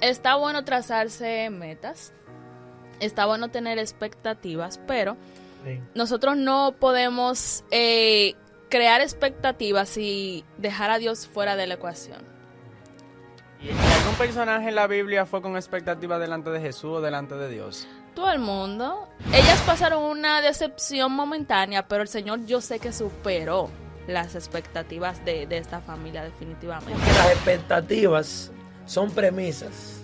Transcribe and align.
está 0.00 0.36
bueno 0.36 0.64
trazarse 0.64 1.50
metas, 1.50 2.12
está 3.00 3.26
bueno 3.26 3.48
tener 3.48 3.78
expectativas, 3.78 4.78
pero 4.86 5.16
Sí. 5.64 5.80
nosotros 5.94 6.36
no 6.36 6.74
podemos 6.78 7.64
eh, 7.70 8.34
crear 8.68 9.00
expectativas 9.00 9.96
y 9.96 10.44
dejar 10.56 10.90
a 10.90 10.98
Dios 10.98 11.26
fuera 11.26 11.56
de 11.56 11.66
la 11.66 11.74
ecuación. 11.74 12.22
¿Y 13.60 13.70
algún 13.70 14.14
personaje 14.16 14.68
en 14.68 14.76
la 14.76 14.86
Biblia 14.86 15.26
fue 15.26 15.42
con 15.42 15.56
expectativa 15.56 16.18
delante 16.20 16.50
de 16.50 16.60
Jesús 16.60 16.98
o 16.98 17.00
delante 17.00 17.34
de 17.34 17.48
Dios? 17.48 17.88
Todo 18.14 18.30
el 18.30 18.38
mundo. 18.38 19.08
Ellas 19.32 19.60
pasaron 19.66 20.04
una 20.04 20.40
decepción 20.40 21.10
momentánea, 21.12 21.88
pero 21.88 22.02
el 22.02 22.08
Señor 22.08 22.46
yo 22.46 22.60
sé 22.60 22.78
que 22.78 22.92
superó 22.92 23.68
las 24.06 24.36
expectativas 24.36 25.24
de, 25.24 25.46
de 25.48 25.58
esta 25.58 25.80
familia 25.80 26.22
definitivamente. 26.22 26.92
Porque 26.94 27.12
las 27.12 27.30
expectativas 27.32 28.52
son 28.88 29.10
premisas. 29.12 30.02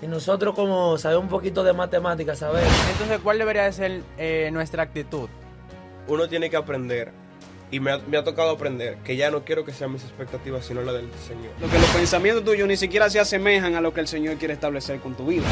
Y 0.00 0.06
nosotros 0.06 0.54
como 0.54 0.96
sabemos 0.96 1.24
un 1.24 1.30
poquito 1.30 1.64
de 1.64 1.72
matemáticas, 1.72 2.38
sabemos. 2.38 2.72
Entonces, 2.92 3.18
¿cuál 3.22 3.38
debería 3.38 3.64
de 3.64 3.72
ser 3.72 4.02
eh, 4.16 4.50
nuestra 4.52 4.82
actitud? 4.82 5.28
Uno 6.06 6.28
tiene 6.28 6.48
que 6.48 6.56
aprender, 6.56 7.12
y 7.70 7.80
me 7.80 7.90
ha, 7.90 7.98
me 7.98 8.16
ha 8.16 8.22
tocado 8.22 8.50
aprender, 8.50 8.98
que 8.98 9.16
ya 9.16 9.30
no 9.30 9.44
quiero 9.44 9.64
que 9.64 9.72
sean 9.72 9.92
mis 9.92 10.04
expectativas, 10.04 10.64
sino 10.64 10.82
la 10.82 10.92
del 10.92 11.10
Señor. 11.26 11.50
Lo 11.60 11.68
que 11.68 11.78
los 11.78 11.90
pensamientos 11.90 12.44
tuyos 12.44 12.68
ni 12.68 12.76
siquiera 12.76 13.10
se 13.10 13.18
asemejan 13.18 13.74
a 13.74 13.80
lo 13.80 13.92
que 13.92 14.00
el 14.00 14.06
Señor 14.06 14.36
quiere 14.36 14.54
establecer 14.54 15.00
con 15.00 15.16
tu 15.16 15.26
vida. 15.26 15.44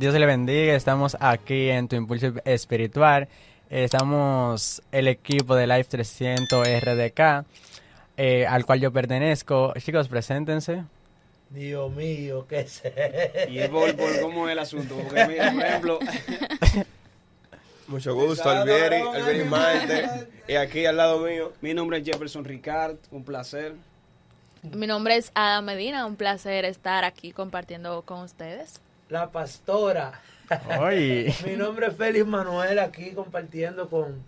Dios 0.00 0.14
le 0.14 0.24
bendiga, 0.24 0.74
estamos 0.74 1.14
aquí 1.20 1.68
en 1.68 1.86
Tu 1.86 1.94
Impulso 1.94 2.32
Espiritual. 2.46 3.28
Estamos 3.68 4.80
el 4.92 5.08
equipo 5.08 5.54
de 5.54 5.66
Life 5.66 5.90
300 5.90 6.66
RDK, 6.66 7.44
eh, 8.16 8.46
al 8.46 8.64
cual 8.64 8.80
yo 8.80 8.90
pertenezco. 8.94 9.74
Chicos, 9.78 10.08
preséntense. 10.08 10.84
Dios 11.50 11.92
mío, 11.92 12.46
qué 12.48 12.66
sé. 12.66 13.46
Y 13.50 13.58
es 13.58 13.68
por, 13.68 13.94
por 13.94 14.18
cómo 14.22 14.48
es 14.48 14.52
el 14.52 14.60
asunto. 14.60 14.94
Porque, 14.96 15.26
mira, 15.26 15.52
por 15.52 15.62
ejemplo, 15.62 15.98
Mucho 17.86 18.14
gusto, 18.14 18.48
Albieri, 18.48 19.02
Albieri 19.02 19.44
Maite, 19.44 20.28
y 20.48 20.54
aquí 20.54 20.86
al 20.86 20.96
lado 20.96 21.18
mío. 21.18 21.52
mi 21.60 21.74
nombre 21.74 21.98
es 21.98 22.04
Jefferson 22.06 22.46
Ricard, 22.46 22.96
un 23.10 23.22
placer. 23.22 23.74
Mi 24.62 24.86
nombre 24.86 25.16
es 25.16 25.30
Ada 25.34 25.60
Medina, 25.60 26.06
un 26.06 26.16
placer 26.16 26.64
estar 26.64 27.04
aquí 27.04 27.32
compartiendo 27.32 28.00
con 28.00 28.22
ustedes. 28.22 28.80
La 29.10 29.30
pastora. 29.30 30.12
Mi 31.46 31.56
nombre 31.56 31.88
es 31.88 31.96
Félix 31.96 32.26
Manuel, 32.26 32.78
aquí 32.78 33.12
compartiendo 33.12 33.88
con 33.88 34.22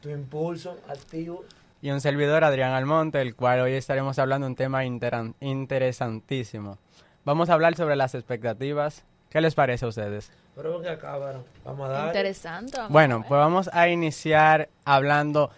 tu 0.00 0.10
impulso 0.10 0.78
activo. 0.88 1.44
y 1.82 1.90
un 1.90 2.00
servidor, 2.00 2.44
Adrián 2.44 2.72
Almonte, 2.72 3.20
el 3.20 3.34
cual 3.34 3.60
hoy 3.60 3.72
estaremos 3.72 4.18
hablando 4.18 4.46
de 4.46 4.50
un 4.50 4.56
tema 4.56 4.84
interan- 4.84 5.34
interesantísimo. 5.40 6.78
Vamos 7.24 7.50
a 7.50 7.54
hablar 7.54 7.74
sobre 7.74 7.96
las 7.96 8.14
expectativas. 8.14 9.04
¿Qué 9.30 9.40
les 9.40 9.54
parece 9.56 9.84
a 9.84 9.88
ustedes? 9.88 10.30
Pero 10.54 10.80
que 10.80 10.88
acabaron. 10.88 11.44
Vamos 11.64 11.88
a 11.88 11.92
dar. 11.92 12.06
Interesante. 12.06 12.76
vamos 12.76 12.92
Bueno, 12.92 13.24
pues 13.26 13.38
vamos 13.38 13.68
a 13.72 13.88
iniciar 13.88 14.68
hablando. 14.84 15.50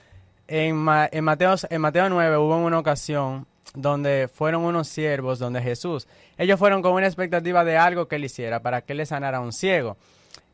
En, 0.46 0.76
Ma- 0.76 1.06
en, 1.12 1.24
Mateo, 1.24 1.54
en 1.68 1.80
Mateo 1.82 2.08
9 2.08 2.38
hubo 2.38 2.56
una 2.56 2.78
ocasión 2.78 3.46
donde 3.74 4.28
fueron 4.32 4.64
unos 4.64 4.88
siervos 4.88 5.38
donde 5.38 5.62
Jesús, 5.62 6.08
ellos 6.36 6.58
fueron 6.58 6.82
con 6.82 6.92
una 6.92 7.06
expectativa 7.06 7.64
de 7.64 7.76
algo 7.76 8.08
que 8.08 8.16
él 8.16 8.24
hiciera 8.24 8.60
para 8.60 8.82
que 8.82 8.94
le 8.94 9.06
sanara 9.06 9.38
a 9.38 9.40
un 9.40 9.52
ciego. 9.52 9.96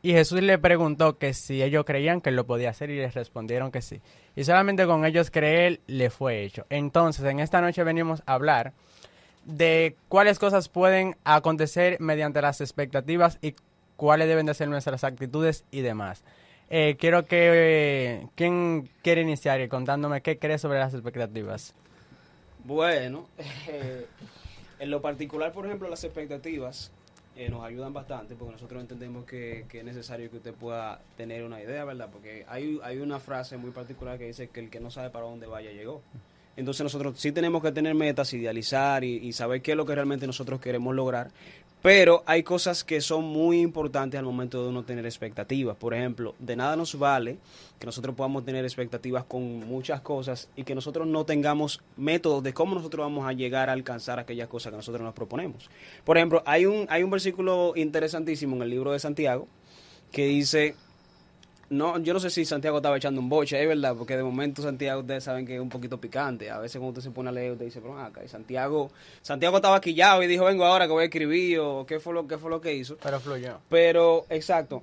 Y 0.03 0.13
Jesús 0.13 0.43
le 0.43 0.59
preguntó 0.59 1.17
que 1.17 1.33
si 1.33 1.63
ellos 1.63 1.87
creían 1.87 2.21
que 2.21 2.31
lo 2.31 2.45
podía 2.45 2.71
hacer 2.71 2.91
y 2.91 2.99
les 2.99 3.15
respondieron 3.15 3.71
que 3.71 3.81
sí. 3.81 4.03
Y 4.37 4.45
solamente 4.45 4.85
con 4.85 5.07
ellos 5.07 5.31
creer 5.31 5.81
le 5.87 6.11
fue 6.11 6.43
hecho. 6.43 6.67
Entonces, 6.69 7.25
en 7.25 7.41
esta 7.41 7.63
noche 7.63 7.83
venimos 7.85 8.23
a 8.27 8.35
hablar 8.35 8.75
de 9.47 9.97
cuáles 10.09 10.39
cosas 10.39 10.69
pueden 10.69 11.17
acontecer 11.25 11.97
mediante 12.01 12.43
las 12.43 12.61
expectativas 12.61 13.39
y 13.41 13.55
cuáles 13.97 14.29
deben 14.29 14.45
de 14.45 14.53
ser 14.53 14.69
nuestras 14.69 15.05
actitudes 15.05 15.65
y 15.71 15.81
demás. 15.81 16.23
Eh, 16.69 16.97
quiero 16.99 17.25
que... 17.25 17.51
eh, 17.55 18.27
¿Quién 18.35 18.91
quiere 19.03 19.23
iniciar 19.23 19.67
contándome 19.69 20.21
qué 20.21 20.39
cree 20.39 20.59
sobre 20.59 20.81
las 20.81 20.93
expectativas? 20.93 21.75
Bueno, 22.65 23.29
eh, 23.69 24.07
en 24.79 24.91
lo 24.91 25.03
particular, 25.03 25.53
por 25.53 25.67
ejemplo, 25.67 25.89
las 25.89 26.03
expectativas 26.03 26.91
eh, 27.37 27.51
nos 27.51 27.63
ayudan 27.63 27.93
bastante 27.93 28.35
porque 28.37 28.53
nosotros 28.53 28.81
entendemos 28.81 29.27
que, 29.27 29.67
es 29.71 29.85
necesario 29.85 30.31
que 30.31 30.39
usted 30.39 30.55
pueda 30.55 31.01
tener 31.17 31.45
una 31.45 31.61
idea, 31.61 31.85
¿verdad? 31.85 32.09
Porque 32.11 32.47
hay, 32.49 32.81
hay 32.83 32.99
una 32.99 33.21
frase 33.21 33.59
muy 33.59 33.71
particular 33.71 34.19
que 34.19 34.27
dice 34.27 34.49
que 34.49 34.61
el 34.61 34.71
que 34.71 34.81
no 34.81 34.91
sabe 34.91 35.11
para 35.11 35.27
dónde 35.27 35.47
vaya 35.47 35.73
llegó. 35.73 36.01
Entonces 36.57 36.85
nosotros 36.85 37.19
sí 37.19 37.33
tenemos 37.33 37.61
que 37.63 37.73
tener 37.73 37.95
metas, 37.95 38.33
idealizar 38.33 39.05
y, 39.05 39.17
y 39.17 39.33
saber 39.33 39.61
qué 39.61 39.73
es 39.73 39.77
lo 39.77 39.85
que 39.85 39.95
realmente 39.95 40.27
nosotros 40.27 40.61
queremos 40.61 40.95
lograr. 40.95 41.33
Pero 41.85 42.23
hay 42.25 42.43
cosas 42.43 42.83
que 42.83 43.03
son 43.03 43.25
muy 43.25 43.61
importantes 43.61 44.19
al 44.19 44.25
momento 44.25 44.63
de 44.63 44.71
uno 44.71 44.85
tener 44.85 45.05
expectativas. 45.05 45.77
Por 45.77 45.93
ejemplo, 45.93 46.35
de 46.39 46.57
nada 46.57 46.77
nos 46.77 46.99
vale 46.99 47.37
que 47.79 47.85
nosotros 47.85 48.17
podamos 48.17 48.43
tener 48.43 48.65
expectativas 48.65 49.27
con 49.27 49.69
muchas 49.69 50.01
cosas 50.01 50.49
y 50.57 50.65
que 50.65 50.75
nosotros 50.75 51.07
no 51.07 51.27
tengamos 51.27 51.83
métodos 51.99 52.43
de 52.43 52.55
cómo 52.55 52.75
nosotros 52.75 53.05
vamos 53.05 53.29
a 53.29 53.35
llegar 53.35 53.69
a 53.69 53.75
alcanzar 53.75 54.19
aquellas 54.19 54.49
cosas 54.49 54.71
que 54.71 54.79
nosotros 54.79 55.03
nos 55.03 55.13
proponemos. 55.13 55.69
Por 56.05 56.17
ejemplo, 56.17 56.43
hay 56.47 56.65
un, 56.65 56.87
hay 56.89 57.03
un 57.03 57.11
versículo 57.11 57.75
interesantísimo 57.77 58.57
en 58.57 58.63
el 58.63 58.71
libro 58.71 58.93
de 58.93 58.99
Santiago 58.99 59.47
que 60.11 60.25
dice, 60.25 60.77
no, 61.71 61.99
yo 61.99 62.13
no 62.13 62.21
sé 62.21 62.31
si 62.31 62.45
Santiago 62.45 62.79
estaba 62.79 62.97
echando 62.97 63.21
un 63.21 63.29
boche, 63.29 63.61
es 63.61 63.67
verdad, 63.67 63.95
porque 63.97 64.17
de 64.17 64.23
momento 64.23 64.63
Santiago 64.63 65.01
ustedes 65.01 65.25
saben 65.25 65.47
que 65.47 65.57
es 65.57 65.61
un 65.61 65.69
poquito 65.69 66.01
picante. 66.01 66.51
A 66.51 66.59
veces 66.59 66.79
cuando 66.79 66.99
usted 66.99 67.09
se 67.09 67.15
pone 67.15 67.31
a 67.31 67.33
leer, 67.33 67.53
usted 67.53 67.65
dice, 67.65 67.81
pero 67.81 67.99
acá, 67.99 68.25
y 68.25 68.29
Santiago, 68.29 68.91
Santiago 69.23 69.57
estaba 69.57 69.81
quillado 69.81 70.23
y 70.23 70.27
dijo, 70.27 70.45
vengo 70.45 70.65
ahora 70.65 70.87
que 70.87 70.93
voy 70.93 71.03
a 71.03 71.07
escribir, 71.07 71.59
o 71.61 71.87
qué 71.87 72.01
fue 72.01 72.13
lo, 72.13 72.27
qué 72.27 72.39
fue 72.39 72.51
lo 72.51 72.61
que 72.61 72.75
hizo. 72.75 72.97
Pero 73.03 73.21
fluyó. 73.21 73.61
Pero, 73.69 74.27
exacto, 74.29 74.83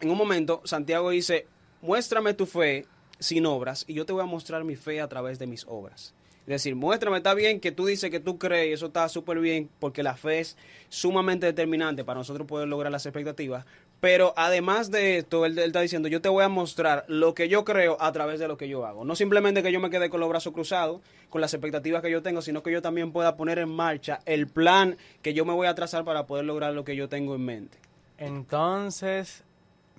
en 0.00 0.10
un 0.10 0.18
momento 0.18 0.60
Santiago 0.64 1.10
dice, 1.10 1.46
muéstrame 1.82 2.34
tu 2.34 2.46
fe 2.46 2.86
sin 3.18 3.46
obras 3.46 3.84
y 3.88 3.94
yo 3.94 4.04
te 4.04 4.12
voy 4.12 4.22
a 4.22 4.26
mostrar 4.26 4.64
mi 4.64 4.76
fe 4.76 5.00
a 5.00 5.08
través 5.08 5.38
de 5.38 5.46
mis 5.46 5.64
obras. 5.66 6.14
Es 6.46 6.62
decir, 6.62 6.76
muéstrame, 6.76 7.16
está 7.16 7.34
bien 7.34 7.58
que 7.58 7.72
tú 7.72 7.86
dices 7.86 8.08
que 8.08 8.20
tú 8.20 8.38
crees, 8.38 8.68
y 8.68 8.72
eso 8.72 8.86
está 8.86 9.08
súper 9.08 9.40
bien, 9.40 9.68
porque 9.80 10.04
la 10.04 10.14
fe 10.14 10.38
es 10.38 10.56
sumamente 10.88 11.44
determinante 11.44 12.04
para 12.04 12.20
nosotros 12.20 12.46
poder 12.46 12.68
lograr 12.68 12.92
las 12.92 13.04
expectativas. 13.04 13.66
Pero 14.00 14.34
además 14.36 14.90
de 14.90 15.18
esto, 15.18 15.46
él, 15.46 15.58
él 15.58 15.66
está 15.68 15.80
diciendo, 15.80 16.06
yo 16.08 16.20
te 16.20 16.28
voy 16.28 16.44
a 16.44 16.48
mostrar 16.48 17.04
lo 17.08 17.34
que 17.34 17.48
yo 17.48 17.64
creo 17.64 17.96
a 18.00 18.12
través 18.12 18.38
de 18.38 18.46
lo 18.46 18.56
que 18.58 18.68
yo 18.68 18.84
hago. 18.86 19.04
No 19.04 19.16
simplemente 19.16 19.62
que 19.62 19.72
yo 19.72 19.80
me 19.80 19.88
quede 19.90 20.10
con 20.10 20.20
los 20.20 20.28
brazos 20.28 20.52
cruzados, 20.52 21.00
con 21.30 21.40
las 21.40 21.54
expectativas 21.54 22.02
que 22.02 22.10
yo 22.10 22.22
tengo, 22.22 22.42
sino 22.42 22.62
que 22.62 22.70
yo 22.70 22.82
también 22.82 23.10
pueda 23.10 23.36
poner 23.36 23.58
en 23.58 23.70
marcha 23.70 24.20
el 24.26 24.46
plan 24.48 24.96
que 25.22 25.32
yo 25.34 25.44
me 25.46 25.54
voy 25.54 25.66
a 25.66 25.74
trazar 25.74 26.04
para 26.04 26.26
poder 26.26 26.44
lograr 26.44 26.74
lo 26.74 26.84
que 26.84 26.94
yo 26.94 27.08
tengo 27.08 27.34
en 27.34 27.44
mente. 27.46 27.78
Entonces, 28.18 29.42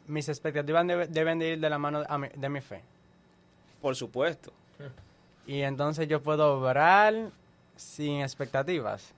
mis 0.05 0.29
expectativas 0.29 0.85
debe- 0.85 1.07
deben 1.07 1.39
de 1.39 1.53
ir 1.53 1.59
de 1.59 1.69
la 1.69 1.77
mano 1.79 2.03
de 2.35 2.49
mi 2.49 2.61
fe. 2.61 2.81
Por 3.81 3.95
supuesto. 3.95 4.53
Y 5.47 5.61
entonces 5.61 6.07
yo 6.07 6.21
puedo 6.21 6.59
obrar 6.59 7.31
sin 7.75 8.21
expectativas. 8.21 9.13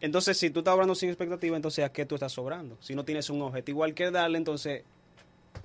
Entonces, 0.00 0.38
si 0.38 0.50
tú 0.50 0.60
estás 0.60 0.74
obrando 0.74 0.94
sin 0.94 1.08
expectativa, 1.10 1.56
entonces 1.56 1.84
¿a 1.84 1.92
qué 1.92 2.06
tú 2.06 2.14
estás 2.14 2.32
sobrando? 2.32 2.76
Si 2.80 2.94
no 2.94 3.04
tienes 3.04 3.28
un 3.30 3.42
objetivo 3.42 3.84
al 3.84 3.94
que 3.94 4.10
darle, 4.10 4.38
entonces... 4.38 4.82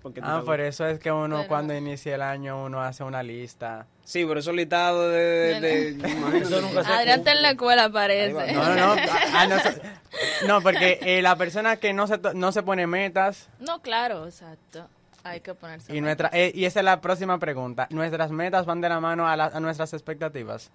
¿por 0.01 0.13
qué 0.13 0.19
tú 0.21 0.27
Ah, 0.27 0.31
estás- 0.33 0.45
por 0.45 0.59
eso 0.59 0.85
es 0.87 0.99
que 0.99 1.11
uno 1.11 1.37
Pero- 1.37 1.47
cuando 1.47 1.73
inicia 1.75 2.15
el 2.15 2.21
año 2.21 2.63
uno 2.65 2.81
hace 2.81 3.03
una 3.03 3.23
lista. 3.23 3.85
Sí, 4.03 4.25
pero 4.25 4.39
eso 4.39 4.51
listado 4.51 5.09
de... 5.09 5.59
de, 5.61 5.61
de- 5.61 5.89
imagínate. 6.11 6.37
Eso 6.39 6.61
nunca 6.61 6.83
se 6.83 6.91
Adrián 6.91 7.19
está 7.19 7.31
en 7.31 7.41
la 7.41 7.51
escuela, 7.51 7.89
parece. 7.89 8.53
No, 8.53 8.75
no, 8.75 8.95
no. 8.95 9.01
ah, 9.33 9.47
no, 9.47 9.59
so- 9.59 10.47
no, 10.47 10.61
porque 10.61 10.99
eh, 11.01 11.21
la 11.21 11.35
persona 11.35 11.77
que 11.77 11.93
no 11.93 12.07
se, 12.07 12.17
to- 12.17 12.33
no 12.33 12.51
se 12.51 12.61
pone 12.63 12.87
metas 12.87 13.47
No, 13.59 13.81
claro, 13.81 14.25
exacto. 14.25 14.87
Hay 15.23 15.39
que 15.39 15.55
ponerse. 15.55 15.95
y 15.95 16.01
nuestra 16.01 16.29
eh, 16.33 16.51
y 16.53 16.65
esa 16.65 16.81
es 16.81 16.85
la 16.85 17.01
próxima 17.01 17.39
pregunta. 17.39 17.87
¿Nuestras 17.89 18.29
metas 18.31 18.67
van 18.67 18.79
de 18.81 18.89
la 18.89 18.99
mano 18.99 19.27
a, 19.27 19.35
la- 19.35 19.45
a 19.45 19.59
nuestras 19.59 19.91
expectativas? 19.93 20.69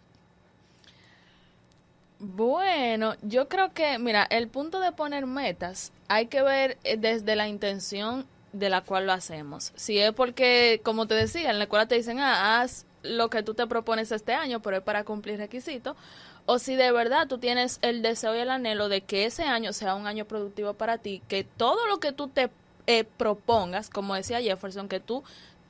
Bueno, 2.22 3.14
yo 3.22 3.48
creo 3.48 3.72
que, 3.72 3.98
mira, 3.98 4.24
el 4.28 4.46
punto 4.46 4.78
de 4.78 4.92
poner 4.92 5.24
metas 5.24 5.90
hay 6.06 6.26
que 6.26 6.42
ver 6.42 6.76
eh, 6.84 6.98
desde 6.98 7.34
la 7.34 7.48
intención 7.48 8.26
de 8.52 8.68
la 8.68 8.82
cual 8.82 9.06
lo 9.06 9.12
hacemos. 9.14 9.72
Si 9.74 9.98
es 9.98 10.12
porque, 10.12 10.82
como 10.84 11.06
te 11.06 11.14
decía, 11.14 11.50
en 11.50 11.56
la 11.56 11.64
escuela 11.64 11.88
te 11.88 11.94
dicen, 11.94 12.20
ah, 12.20 12.60
haz 12.60 12.84
lo 13.02 13.30
que 13.30 13.42
tú 13.42 13.54
te 13.54 13.66
propones 13.66 14.12
este 14.12 14.34
año, 14.34 14.60
pero 14.60 14.76
es 14.76 14.82
para 14.82 15.04
cumplir 15.04 15.38
requisitos, 15.38 15.96
o 16.44 16.58
si 16.58 16.74
de 16.76 16.92
verdad 16.92 17.26
tú 17.26 17.38
tienes 17.38 17.78
el 17.80 18.02
deseo 18.02 18.36
y 18.36 18.40
el 18.40 18.50
anhelo 18.50 18.90
de 18.90 19.00
que 19.00 19.24
ese 19.24 19.44
año 19.44 19.72
sea 19.72 19.94
un 19.94 20.06
año 20.06 20.26
productivo 20.26 20.74
para 20.74 20.98
ti, 20.98 21.22
que 21.26 21.44
todo 21.44 21.86
lo 21.86 22.00
que 22.00 22.12
tú 22.12 22.28
te 22.28 22.50
eh, 22.86 23.04
propongas, 23.04 23.88
como 23.88 24.14
decía 24.14 24.42
Jefferson, 24.42 24.90
que 24.90 25.00
tú 25.00 25.24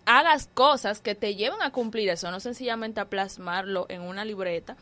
hagas 0.04 0.48
cosas 0.52 1.00
que 1.00 1.14
te 1.14 1.36
lleven 1.36 1.62
a 1.62 1.70
cumplir 1.70 2.08
eso, 2.08 2.32
no 2.32 2.40
sencillamente 2.40 2.98
a 3.00 3.04
plasmarlo 3.04 3.86
en 3.88 4.00
una 4.02 4.24
libreta 4.24 4.76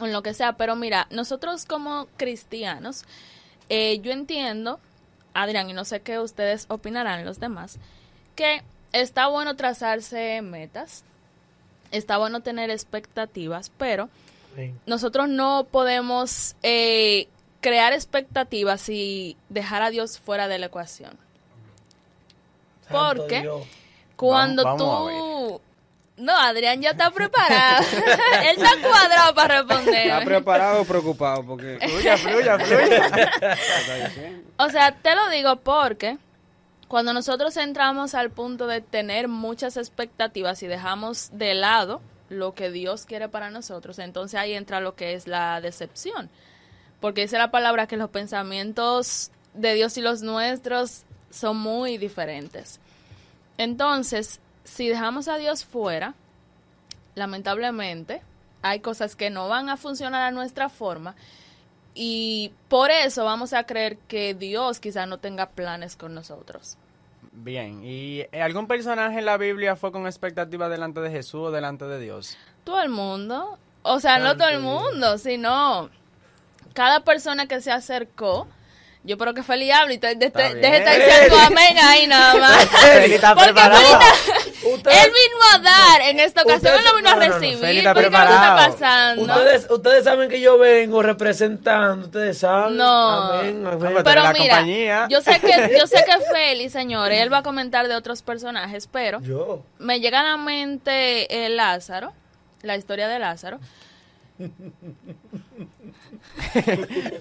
o 0.00 0.06
en 0.06 0.12
lo 0.12 0.22
que 0.22 0.34
sea. 0.34 0.54
Pero 0.54 0.76
mira, 0.76 1.06
nosotros 1.10 1.64
como 1.64 2.06
cristianos, 2.16 3.04
eh, 3.68 4.00
yo 4.02 4.12
entiendo, 4.12 4.80
Adrián, 5.34 5.68
y 5.70 5.72
no 5.72 5.84
sé 5.84 6.00
qué 6.00 6.18
ustedes 6.18 6.66
opinarán 6.68 7.24
los 7.24 7.40
demás, 7.40 7.78
que 8.36 8.62
está 8.92 9.26
bueno 9.28 9.56
trazarse 9.56 10.40
metas, 10.42 11.04
está 11.90 12.18
bueno 12.18 12.40
tener 12.40 12.70
expectativas, 12.70 13.70
pero 13.78 14.08
Sí. 14.56 14.72
nosotros 14.86 15.28
no 15.28 15.66
podemos 15.70 16.54
eh, 16.62 17.26
crear 17.60 17.92
expectativas 17.92 18.88
y 18.88 19.36
dejar 19.48 19.82
a 19.82 19.90
Dios 19.90 20.18
fuera 20.20 20.46
de 20.48 20.58
la 20.58 20.66
ecuación. 20.66 21.18
Santo 22.88 22.98
¿Por 23.16 23.26
qué? 23.26 23.40
Dios. 23.42 23.62
Cuando 24.16 24.62
Vamos- 24.64 24.80
vamos 24.80 25.08
a 25.08 25.18
tú... 25.18 25.23
No, 26.16 26.36
Adrián 26.36 26.80
ya 26.80 26.90
está 26.90 27.10
preparado. 27.10 27.84
Él 28.42 28.56
está 28.56 28.70
cuadrado 28.80 29.34
para 29.34 29.62
responder. 29.62 30.06
¿Está 30.06 30.24
preparado 30.24 30.82
o 30.82 30.84
preocupado? 30.84 31.44
Porque... 31.44 31.78
Fluya, 31.80 32.16
fluya, 32.18 32.58
fluya. 32.58 33.58
O 34.58 34.70
sea, 34.70 34.92
te 34.92 35.14
lo 35.14 35.28
digo 35.30 35.56
porque 35.56 36.18
cuando 36.86 37.12
nosotros 37.12 37.56
entramos 37.56 38.14
al 38.14 38.30
punto 38.30 38.68
de 38.68 38.80
tener 38.80 39.26
muchas 39.26 39.76
expectativas 39.76 40.62
y 40.62 40.68
dejamos 40.68 41.30
de 41.32 41.54
lado 41.54 42.00
lo 42.28 42.54
que 42.54 42.70
Dios 42.70 43.06
quiere 43.06 43.28
para 43.28 43.50
nosotros, 43.50 43.98
entonces 43.98 44.38
ahí 44.38 44.54
entra 44.54 44.80
lo 44.80 44.94
que 44.94 45.14
es 45.14 45.26
la 45.26 45.60
decepción. 45.60 46.30
Porque 47.00 47.22
dice 47.22 47.38
la 47.38 47.50
palabra 47.50 47.88
que 47.88 47.96
los 47.96 48.10
pensamientos 48.10 49.32
de 49.54 49.74
Dios 49.74 49.98
y 49.98 50.00
los 50.02 50.22
nuestros 50.22 51.02
son 51.30 51.56
muy 51.56 51.98
diferentes. 51.98 52.78
Entonces, 53.58 54.40
si 54.64 54.88
dejamos 54.88 55.28
a 55.28 55.36
Dios 55.36 55.64
fuera, 55.64 56.14
lamentablemente, 57.14 58.22
hay 58.62 58.80
cosas 58.80 59.14
que 59.16 59.30
no 59.30 59.48
van 59.48 59.68
a 59.68 59.76
funcionar 59.76 60.22
a 60.22 60.30
nuestra 60.30 60.68
forma 60.68 61.14
y 61.94 62.52
por 62.68 62.90
eso 62.90 63.24
vamos 63.24 63.52
a 63.52 63.64
creer 63.64 63.98
que 64.08 64.34
Dios 64.34 64.80
quizá 64.80 65.06
no 65.06 65.18
tenga 65.18 65.50
planes 65.50 65.96
con 65.96 66.14
nosotros. 66.14 66.76
Bien, 67.32 67.82
¿y 67.84 68.20
eh, 68.32 68.42
algún 68.42 68.66
personaje 68.66 69.18
en 69.18 69.24
la 69.26 69.36
Biblia 69.36 69.76
fue 69.76 69.92
con 69.92 70.06
expectativa 70.06 70.68
delante 70.68 71.00
de 71.00 71.10
Jesús 71.10 71.48
o 71.48 71.50
delante 71.50 71.84
de 71.84 72.00
Dios? 72.00 72.36
Todo 72.64 72.80
el 72.82 72.88
mundo, 72.88 73.58
o 73.82 74.00
sea, 74.00 74.18
no 74.18 74.36
todo 74.36 74.48
el 74.48 74.60
mundo, 74.60 75.18
sino 75.18 75.90
cada 76.74 77.00
persona 77.00 77.46
que 77.46 77.60
se 77.60 77.70
acercó. 77.72 78.48
Yo 79.02 79.18
creo 79.18 79.34
que 79.34 79.42
Feli 79.42 79.70
habla 79.70 79.92
y 79.94 79.98
te, 79.98 80.14
de- 80.14 80.30
deje 80.30 80.76
estar 80.78 80.96
diciendo 80.96 81.36
amén 81.44 81.76
ahí 81.78 82.06
nada 82.06 82.34
más. 82.36 82.66
Porque. 83.34 83.54
Él 84.90 85.10
vino 85.10 85.36
a 85.54 85.58
dar 85.58 86.00
en 86.02 86.20
esta 86.20 86.42
ocasión, 86.42 86.74
Ustedes- 86.74 86.78
él 86.78 86.84
no 86.90 86.96
vino 86.96 87.10
no, 87.10 87.16
no, 87.16 87.22
a 87.22 87.26
recibir. 87.38 87.84
¿Por 87.84 87.94
qué 88.02 88.10
no 88.10 88.18
está 88.22 88.56
pasando? 88.70 89.22
Ustedes, 89.22 89.66
ustedes 89.70 90.04
saben 90.04 90.28
que 90.28 90.40
yo 90.40 90.58
vengo 90.58 91.02
representando, 91.02 92.06
ustedes 92.06 92.38
saben. 92.38 92.76
No. 92.76 93.32
Amén, 93.32 93.66
amén. 93.66 93.94
pero- 94.04 94.22
la 94.22 94.32
mira, 94.32 94.56
compañía. 94.56 95.06
yo 95.10 95.20
sé 95.20 95.40
que 95.40 95.76
yo 95.78 95.86
sé 95.86 96.04
que 96.04 96.18
Feli, 96.32 96.68
señores, 96.70 97.20
él 97.20 97.32
va 97.32 97.38
a 97.38 97.42
comentar 97.42 97.88
de 97.88 97.94
otros 97.94 98.22
personajes, 98.22 98.88
pero 98.90 99.20
Yo. 99.20 99.62
me 99.78 100.00
llega 100.00 100.20
a 100.20 100.24
la 100.24 100.36
mente 100.36 101.44
eh, 101.46 101.48
Lázaro, 101.50 102.12
la 102.62 102.76
historia 102.76 103.08
de 103.08 103.18
Lázaro. 103.18 103.60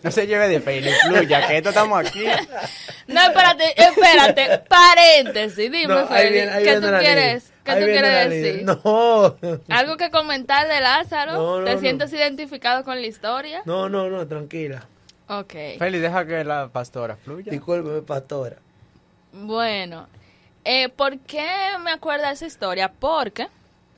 No 0.04 0.12
se 0.12 0.26
lleve 0.28 0.48
de 0.48 0.60
Feli, 0.60 0.90
fluya, 1.06 1.48
que 1.48 1.58
esto 1.58 1.70
estamos 1.70 2.00
aquí. 2.00 2.26
No, 3.08 3.22
espérate, 3.22 3.74
espérate, 3.82 4.60
paréntesis, 4.68 5.72
dime, 5.72 5.88
No, 5.88 6.08
ahí 6.10 6.30
¿qué 6.64 6.80
tú 6.82 6.88
quieres? 7.00 7.53
¿Qué 7.64 7.72
tú 7.74 7.86
quieres 7.86 8.30
decir? 8.30 8.64
No. 8.66 9.36
¿Algo 9.70 9.98
que 9.98 10.12
comentar 10.12 10.68
de 10.68 10.82
Lázaro? 10.82 11.34
No, 11.34 11.60
no, 11.60 11.66
¿Te 11.66 11.76
no. 11.76 11.80
sientes 11.80 12.12
identificado 12.14 12.84
con 12.84 13.00
la 13.00 13.08
historia? 13.08 13.62
No, 13.66 13.90
no, 13.90 14.10
no, 14.10 14.28
tranquila. 14.28 14.86
Ok. 15.28 15.54
Feli, 15.80 16.00
deja 16.00 16.26
que 16.26 16.44
la 16.44 16.68
pastora 16.68 17.16
fluya. 17.16 17.52
Discúlpeme, 17.52 18.02
pastora. 18.02 18.58
Bueno, 19.32 20.08
eh, 20.66 20.90
¿por 20.90 21.18
qué 21.20 21.48
me 21.84 21.92
acuerda 21.92 22.32
esa 22.32 22.46
historia? 22.46 22.92
Porque 22.92 23.48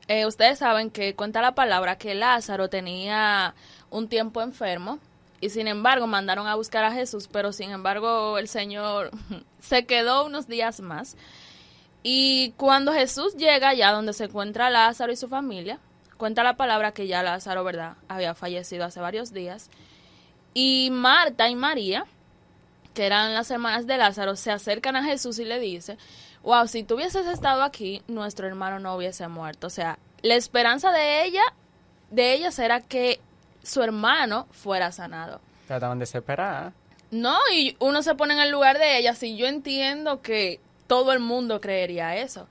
eh, 0.08 0.26
ustedes 0.26 0.60
saben 0.60 0.92
que 0.92 1.16
cuenta 1.16 1.42
la 1.42 1.56
palabra 1.56 1.98
que 1.98 2.14
Lázaro 2.14 2.70
tenía 2.70 3.56
un 3.90 4.08
tiempo 4.08 4.42
enfermo 4.42 5.00
y 5.42 5.50
sin 5.50 5.68
embargo 5.68 6.08
mandaron 6.08 6.48
a 6.48 6.56
buscar 6.56 6.84
a 6.84 6.92
Jesús, 6.92 7.28
pero 7.32 7.52
sin 7.52 7.72
embargo 7.72 8.38
el 8.38 8.48
Señor 8.48 9.12
se 9.60 9.86
quedó 9.86 10.26
unos 10.26 10.48
días 10.48 10.80
más. 10.80 11.18
Y 12.08 12.52
cuando 12.52 12.94
Jesús 12.94 13.36
llega 13.36 13.70
allá 13.70 13.92
donde 13.92 14.14
se 14.14 14.26
encuentra 14.26 14.70
Lázaro 14.70 15.12
y 15.12 15.16
su 15.16 15.28
familia, 15.28 15.80
cuenta 16.18 16.44
la 16.44 16.56
palabra 16.56 16.92
que 16.92 17.08
ya 17.08 17.24
Lázaro, 17.24 17.64
¿verdad?, 17.64 17.96
había 18.08 18.36
fallecido 18.36 18.86
hace 18.86 19.00
varios 19.00 19.34
días. 19.34 19.72
Y 20.54 20.90
Marta 20.92 21.50
y 21.50 21.56
María, 21.56 22.06
que 22.94 23.08
eran 23.08 23.34
las 23.34 23.50
hermanas 23.50 23.88
de 23.88 23.98
Lázaro, 23.98 24.36
se 24.36 24.52
acercan 24.52 24.96
a 24.96 25.04
Jesús 25.04 25.40
y 25.40 25.46
le 25.46 25.60
dicen, 25.60 25.98
wow, 26.44 26.68
si 26.68 26.84
tú 26.84 26.94
hubieses 26.94 27.26
estado 27.26 27.64
aquí, 27.64 28.04
nuestro 28.08 28.46
hermano 28.46 28.78
no 28.78 28.96
hubiese 28.96 29.28
muerto. 29.28 29.66
O 29.66 29.72
sea, 29.72 29.98
la 30.22 30.36
esperanza 30.36 30.92
de 30.92 31.26
ella, 31.26 31.42
de 32.12 32.36
ellas 32.36 32.60
era 32.60 32.82
que 32.82 33.20
su 33.64 33.82
hermano 33.82 34.46
fuera 34.52 34.92
sanado. 34.92 35.42
Ya 35.68 35.78
estaban 35.78 35.98
desesperadas. 35.98 36.72
No, 37.10 37.40
y 37.52 37.76
uno 37.80 38.04
se 38.04 38.14
pone 38.14 38.36
en 38.36 38.42
el 38.42 38.52
lugar 38.52 38.78
de 38.78 39.00
ellas 39.00 39.24
y 39.24 39.38
yo 39.38 39.48
entiendo 39.48 40.22
que 40.22 40.60
todo 40.88 41.12
el 41.12 41.20
mundo 41.20 41.62
creería 41.62 42.16
eso. 42.16 42.48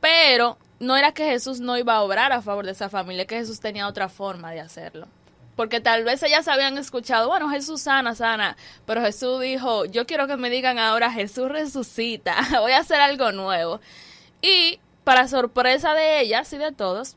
Pero 0.00 0.58
no 0.78 0.96
era 0.96 1.12
que 1.12 1.24
Jesús 1.24 1.60
no 1.60 1.76
iba 1.78 1.94
a 1.94 2.02
obrar 2.02 2.32
a 2.32 2.42
favor 2.42 2.66
de 2.66 2.72
esa 2.72 2.88
familia, 2.88 3.26
que 3.26 3.36
Jesús 3.36 3.60
tenía 3.60 3.88
otra 3.88 4.08
forma 4.08 4.50
de 4.50 4.60
hacerlo. 4.60 5.08
Porque 5.56 5.80
tal 5.80 6.04
vez 6.04 6.22
ellas 6.22 6.48
habían 6.48 6.76
escuchado, 6.76 7.28
bueno, 7.28 7.48
Jesús 7.48 7.80
sana, 7.80 8.14
sana, 8.14 8.56
pero 8.84 9.00
Jesús 9.00 9.40
dijo, 9.40 9.86
yo 9.86 10.06
quiero 10.06 10.26
que 10.26 10.36
me 10.36 10.50
digan 10.50 10.78
ahora, 10.78 11.10
Jesús 11.10 11.48
resucita, 11.48 12.36
voy 12.60 12.72
a 12.72 12.80
hacer 12.80 13.00
algo 13.00 13.32
nuevo. 13.32 13.80
Y 14.42 14.78
para 15.02 15.28
sorpresa 15.28 15.94
de 15.94 16.20
ellas 16.20 16.52
y 16.52 16.58
de 16.58 16.72
todos, 16.72 17.16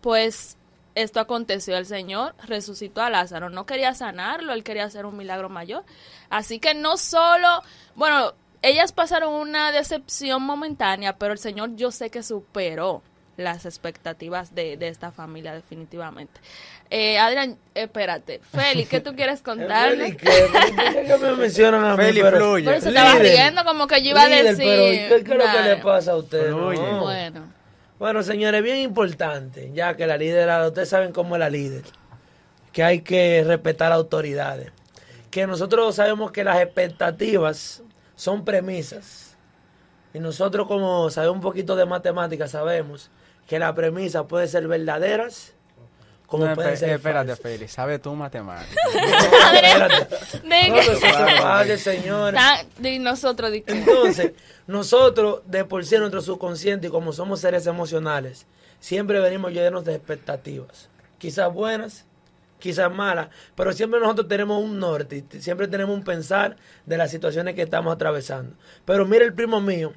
pues 0.00 0.56
esto 0.94 1.20
aconteció. 1.20 1.76
El 1.76 1.86
Señor 1.86 2.34
resucitó 2.46 3.02
a 3.02 3.10
Lázaro. 3.10 3.50
No 3.50 3.66
quería 3.66 3.94
sanarlo, 3.94 4.52
él 4.52 4.64
quería 4.64 4.84
hacer 4.84 5.06
un 5.06 5.16
milagro 5.16 5.48
mayor. 5.48 5.84
Así 6.28 6.58
que 6.58 6.74
no 6.74 6.96
solo, 6.96 7.62
bueno, 7.94 8.34
ellas 8.62 8.92
pasaron 8.92 9.32
una 9.34 9.72
decepción 9.72 10.42
momentánea, 10.42 11.16
pero 11.16 11.32
el 11.32 11.38
Señor 11.38 11.76
yo 11.76 11.90
sé 11.90 12.10
que 12.10 12.22
superó 12.22 13.02
las 13.36 13.64
expectativas 13.64 14.54
de, 14.54 14.76
de 14.76 14.88
esta 14.88 15.12
familia 15.12 15.54
definitivamente. 15.54 16.40
Eh, 16.90 17.18
Adrián, 17.18 17.56
espérate. 17.74 18.40
Feli, 18.52 18.84
¿qué 18.84 19.00
tú 19.00 19.14
quieres 19.14 19.40
contarme? 19.44 20.12
Feli, 20.12 20.16
¿qué? 20.16 20.30
¿Por 20.52 20.92
qué 20.92 21.04
que 21.06 21.16
me 21.18 21.32
mencionan 21.36 21.84
a 21.84 21.96
mí? 21.96 22.04
Feli, 22.04 22.20
Pero- 22.20 22.36
fluye. 22.36 22.64
Pero 22.66 22.80
se 22.80 22.88
estaba 22.88 23.14
riendo 23.14 23.64
como 23.64 23.86
que 23.86 24.02
yo 24.02 24.10
iba 24.10 24.22
a 24.22 24.28
decir. 24.28 24.56
pero 24.58 25.24
¿qué, 25.24 25.32
es 25.32 25.38
lo 25.38 25.52
que 25.52 25.62
le 25.68 25.76
pasa 25.76 26.12
a 26.12 26.16
usted? 26.16 26.50
No. 26.50 26.66
Bueno, 27.00 27.44
Bueno, 27.98 28.22
señores, 28.22 28.62
bien 28.62 28.78
importante, 28.78 29.70
ya 29.72 29.96
que 29.96 30.06
la 30.06 30.16
líder, 30.18 30.50
ustedes 30.66 30.88
saben 30.90 31.12
cómo 31.12 31.36
es 31.36 31.40
la 31.40 31.48
líder, 31.48 31.84
que 32.72 32.82
hay 32.82 33.00
que 33.00 33.42
respetar 33.46 33.92
autoridades, 33.92 34.70
que 35.30 35.46
nosotros 35.46 35.94
sabemos 35.94 36.30
que 36.32 36.44
las 36.44 36.60
expectativas 36.60 37.82
son 38.20 38.44
premisas, 38.44 39.34
y 40.12 40.18
nosotros 40.18 40.66
como 40.66 41.08
sabemos 41.08 41.36
un 41.36 41.40
poquito 41.40 41.74
de 41.74 41.86
matemáticas 41.86 42.50
sabemos 42.50 43.10
que 43.46 43.58
las 43.58 43.72
premisas 43.72 44.26
pueden 44.26 44.46
ser 44.46 44.68
verdaderas 44.68 45.54
como 46.26 46.44
No, 46.44 46.54
pueden 46.54 46.76
ser 46.76 46.90
espérate. 46.90 47.34
Feli, 47.34 47.66
sabe 47.66 47.98
tú. 47.98 48.14
Tan- 52.34 52.66
de 52.82 52.98
nosotros, 52.98 53.50
Entonces, 53.66 54.32
nosotros, 54.66 55.40
de 55.46 55.64
por 55.64 55.84
sí, 55.86 55.94
en 55.94 56.02
nuestro 56.02 56.20
subconsciente, 56.20 56.88
y 56.88 56.90
como 56.90 57.14
somos 57.14 57.40
seres 57.40 57.66
emocionales, 57.66 58.46
siempre 58.80 59.18
venimos 59.20 59.50
llenos 59.52 59.86
de 59.86 59.94
expectativas. 59.94 60.90
Quizás 61.18 61.52
buenas, 61.52 62.04
quizás 62.60 62.92
malas, 62.92 63.28
pero 63.56 63.72
siempre 63.72 63.98
nosotros 63.98 64.28
tenemos 64.28 64.62
un 64.62 64.78
norte, 64.78 65.24
siempre 65.40 65.66
tenemos 65.66 65.94
un 65.96 66.04
pensar 66.04 66.56
de 66.86 66.96
las 66.96 67.10
situaciones 67.10 67.54
que 67.54 67.62
estamos 67.62 67.92
atravesando. 67.92 68.54
Pero 68.84 69.06
mire 69.06 69.24
el 69.24 69.34
primo 69.34 69.60
mío, 69.60 69.92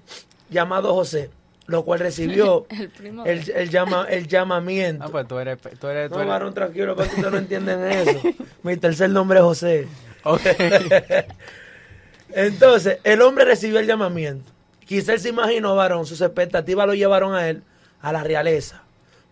llamado 0.49 0.93
José, 0.93 1.29
lo 1.67 1.83
cual 1.85 1.99
recibió 1.99 2.65
el 2.69 2.89
primo. 2.89 3.25
el, 3.25 3.49
el 3.51 3.69
llama, 3.69 4.07
el 4.09 4.27
llamamiento. 4.27 5.03
Ah, 5.05 5.09
pues 5.11 5.27
tú 5.27 5.37
eres... 5.37 5.59
Tú 5.79 5.87
eres, 5.87 6.09
tú 6.09 6.15
no, 6.15 6.21
eres... 6.21 6.29
varón, 6.29 6.53
tranquilo, 6.53 6.95
porque 6.95 7.09
ustedes 7.09 7.31
no 7.31 7.37
entienden 7.45 7.83
eso. 7.83 8.21
Mi 8.63 8.77
tercer 8.77 9.09
nombre 9.09 9.39
es 9.39 9.45
José. 9.45 9.87
Ok. 10.23 10.41
Entonces, 12.29 12.97
el 13.03 13.21
hombre 13.21 13.45
recibió 13.45 13.79
el 13.79 13.85
llamamiento. 13.85 14.51
Quizá 14.85 15.13
él 15.13 15.19
se 15.19 15.29
imaginó, 15.29 15.75
varón, 15.75 16.05
sus 16.05 16.21
expectativas 16.21 16.87
lo 16.87 16.93
llevaron 16.93 17.35
a 17.35 17.49
él, 17.49 17.63
a 18.01 18.11
la 18.11 18.23
realeza. 18.23 18.83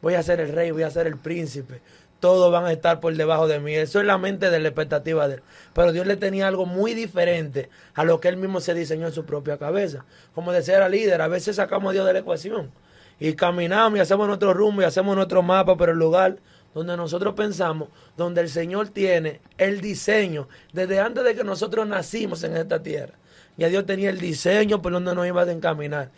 Voy 0.01 0.15
a 0.15 0.23
ser 0.23 0.39
el 0.39 0.51
rey, 0.51 0.71
voy 0.71 0.83
a 0.83 0.89
ser 0.89 1.07
el 1.07 1.17
príncipe. 1.17 1.81
Todos 2.21 2.51
van 2.51 2.65
a 2.65 2.71
estar 2.71 2.99
por 2.99 3.13
debajo 3.15 3.47
de 3.47 3.59
mí. 3.59 3.73
Eso 3.73 3.99
es 3.99 4.05
la 4.05 4.17
mente 4.17 4.49
de 4.51 4.59
la 4.59 4.69
expectativa 4.69 5.27
de 5.27 5.35
él. 5.35 5.41
Pero 5.73 5.91
Dios 5.91 6.05
le 6.05 6.15
tenía 6.15 6.47
algo 6.47 6.65
muy 6.65 6.93
diferente 6.93 7.69
a 7.95 8.05
lo 8.05 8.21
que 8.21 8.29
él 8.29 8.37
mismo 8.37 8.61
se 8.61 8.73
diseñó 8.73 9.07
en 9.07 9.13
su 9.13 9.25
propia 9.25 9.57
cabeza. 9.57 10.05
Como 10.33 10.53
decía 10.53 10.79
la 10.79 10.87
líder, 10.87 11.21
a 11.21 11.27
veces 11.27 11.55
sacamos 11.57 11.89
a 11.89 11.93
Dios 11.93 12.05
de 12.05 12.13
la 12.13 12.19
ecuación. 12.19 12.71
Y 13.19 13.33
caminamos 13.33 13.97
y 13.97 14.01
hacemos 14.01 14.27
nuestro 14.27 14.53
rumbo 14.53 14.83
y 14.83 14.85
hacemos 14.85 15.15
nuestro 15.15 15.41
mapa, 15.41 15.75
pero 15.75 15.93
el 15.93 15.97
lugar 15.97 16.37
donde 16.75 16.95
nosotros 16.95 17.33
pensamos, 17.33 17.89
donde 18.15 18.41
el 18.41 18.49
Señor 18.49 18.89
tiene 18.89 19.41
el 19.57 19.81
diseño, 19.81 20.47
desde 20.73 20.99
antes 20.99 21.23
de 21.23 21.35
que 21.35 21.43
nosotros 21.43 21.87
nacimos 21.87 22.43
en 22.43 22.55
esta 22.55 22.81
tierra. 22.81 23.13
Ya 23.57 23.67
Dios 23.67 23.85
tenía 23.85 24.11
el 24.11 24.19
diseño 24.19 24.81
por 24.81 24.91
donde 24.91 25.13
nos 25.13 25.27
iba 25.27 25.41
a 25.41 25.51
encaminar. 25.51 26.11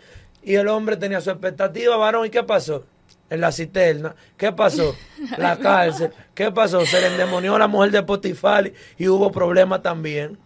Y 0.44 0.56
el 0.56 0.68
hombre 0.68 0.98
tenía 0.98 1.22
su 1.22 1.30
expectativa, 1.30 1.96
varón, 1.96 2.26
¿y 2.26 2.30
qué 2.30 2.44
pasó? 2.44 2.84
En 3.30 3.42
la 3.42 3.52
cisterna. 3.52 4.16
¿Qué 4.38 4.52
pasó? 4.52 4.96
La 5.38 5.58
cárcel. 5.58 6.12
¿Qué 6.36 6.52
pasó? 6.52 6.86
Se 6.86 7.00
le 7.02 7.08
endemonió 7.08 7.56
a 7.56 7.60
la 7.60 7.68
mujer 7.68 7.92
de 7.92 8.04
Potifar 8.04 8.72
y 8.98 9.08
hubo 9.08 9.32
problemas 9.32 9.82
también. 9.82 10.38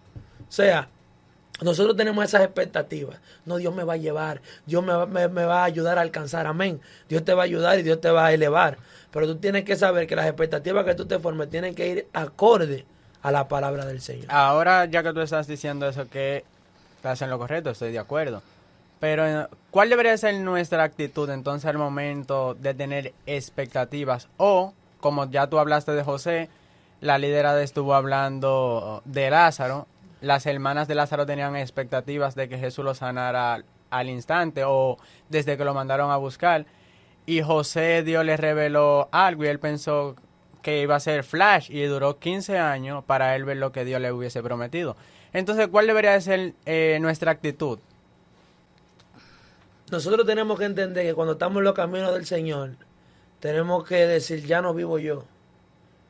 O 0.47 0.51
sea, 0.51 0.87
nosotros 1.61 1.97
tenemos 1.97 2.23
esas 2.23 2.43
expectativas. 2.43 3.17
No, 3.45 3.57
Dios 3.57 3.73
me 3.75 3.83
va 3.83 3.93
a 3.93 3.97
llevar, 3.97 4.41
Dios 4.65 4.83
me 4.85 4.93
va, 4.93 5.05
me- 5.05 5.27
me 5.27 5.43
va 5.45 5.61
a 5.61 5.65
ayudar 5.65 5.97
a 5.97 6.01
alcanzar, 6.01 6.45
amén. 6.45 6.79
Dios 7.09 7.25
te 7.25 7.33
va 7.33 7.41
a 7.41 7.45
ayudar 7.45 7.77
y 7.79 7.83
Dios 7.83 7.99
te 7.99 8.09
va 8.11 8.27
a 8.27 8.33
elevar. 8.33 8.77
Pero 9.11 9.25
tú 9.27 9.37
tienes 9.37 9.63
que 9.65 9.75
saber 9.75 10.05
que 10.07 10.15
las 10.15 10.27
expectativas 10.27 10.85
que 10.85 10.93
tú 10.95 11.05
te 11.07 11.17
formes 11.19 11.49
tienen 11.49 11.73
que 11.75 11.87
ir 11.87 12.07
acorde 12.13 12.85
a 13.23 13.31
la 13.31 13.47
palabra 13.47 13.85
del 13.85 13.99
Señor. 14.01 14.27
Ahora, 14.29 14.85
ya 14.85 15.01
que 15.03 15.11
tú 15.11 15.21
estás 15.21 15.47
diciendo 15.47 15.89
eso, 15.89 16.07
que 16.07 16.45
estás 16.97 17.21
en 17.23 17.29
lo 17.31 17.39
correcto, 17.39 17.71
estoy 17.71 17.91
de 17.91 17.99
acuerdo. 17.99 18.43
Pero, 18.99 19.27
eh, 19.27 19.47
¿cuál 19.71 19.89
debería 19.89 20.17
ser 20.17 20.35
nuestra 20.35 20.83
actitud 20.83 21.29
entonces 21.29 21.69
al 21.69 21.77
momento 21.77 22.55
de 22.55 22.73
tener 22.73 23.13
expectativas? 23.25 24.27
O, 24.37 24.73
como 24.99 25.29
ya 25.29 25.47
tú 25.47 25.59
hablaste 25.59 25.91
de 25.91 26.03
José, 26.03 26.49
la 26.99 27.17
liderada 27.17 27.61
estuvo 27.61 27.93
hablando 27.93 29.01
de 29.05 29.29
Lázaro. 29.29 29.87
Las 30.21 30.47
hermanas 30.47 30.87
de 30.87 30.95
Lázaro 30.95 31.25
tenían 31.27 31.55
expectativas 31.55 32.33
de 32.33 32.49
que 32.49 32.57
Jesús 32.57 32.83
lo 32.83 32.95
sanara 32.95 33.63
al, 33.91 34.09
instante 34.09 34.63
o 34.65 34.97
desde 35.29 35.57
que 35.57 35.65
lo 35.65 35.75
mandaron 35.75 36.09
a 36.09 36.17
buscar. 36.17 36.65
Y 37.27 37.41
José, 37.41 38.01
Dios 38.03 38.25
le 38.25 38.35
reveló 38.35 39.09
algo 39.11 39.43
y 39.43 39.47
él 39.47 39.59
pensó 39.59 40.15
que 40.63 40.81
iba 40.81 40.95
a 40.95 40.99
ser 40.99 41.23
Flash 41.23 41.69
y 41.69 41.83
duró 41.83 42.17
15 42.17 42.57
años 42.57 43.03
para 43.03 43.35
él 43.35 43.45
ver 43.45 43.57
lo 43.57 43.71
que 43.71 43.85
Dios 43.85 44.01
le 44.01 44.11
hubiese 44.11 44.41
prometido. 44.41 44.95
Entonces, 45.33 45.67
¿cuál 45.67 45.85
debería 45.85 46.13
de 46.13 46.21
ser 46.21 46.53
eh, 46.65 46.97
nuestra 46.99 47.31
actitud? 47.31 47.79
Nosotros 49.89 50.25
tenemos 50.25 50.59
que 50.59 50.65
entender 50.65 51.05
que 51.05 51.13
cuando 51.13 51.33
estamos 51.33 51.59
en 51.59 51.63
los 51.63 51.73
caminos 51.73 52.13
del 52.13 52.25
Señor, 52.25 52.71
tenemos 53.39 53.85
que 53.87 54.05
decir, 54.05 54.45
ya 54.45 54.61
no 54.61 54.73
vivo 54.73 54.99
yo, 54.99 55.23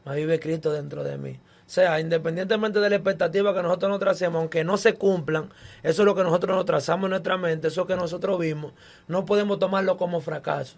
más 0.04 0.16
vive 0.16 0.40
Cristo 0.40 0.72
dentro 0.72 1.04
de 1.04 1.20
mí. 1.20 1.40
O 1.68 1.70
sea, 1.70 2.00
independientemente 2.00 2.80
de 2.80 2.90
la 2.90 2.96
expectativa 2.96 3.54
que 3.54 3.62
nosotros 3.62 3.92
nos 3.92 4.00
tracemos, 4.00 4.40
aunque 4.40 4.64
no 4.64 4.78
se 4.78 4.96
cumplan, 4.96 5.52
eso 5.84 6.02
es 6.02 6.06
lo 6.08 6.16
que 6.16 6.24
nosotros 6.24 6.56
nos 6.56 6.66
trazamos 6.66 7.06
en 7.06 7.12
nuestra 7.12 7.38
mente, 7.38 7.68
eso 7.68 7.86
que 7.86 7.96
nosotros 7.96 8.40
vimos, 8.40 8.74
no 9.08 9.26
podemos 9.26 9.60
tomarlo 9.60 9.96
como 9.96 10.22
fracaso. 10.22 10.78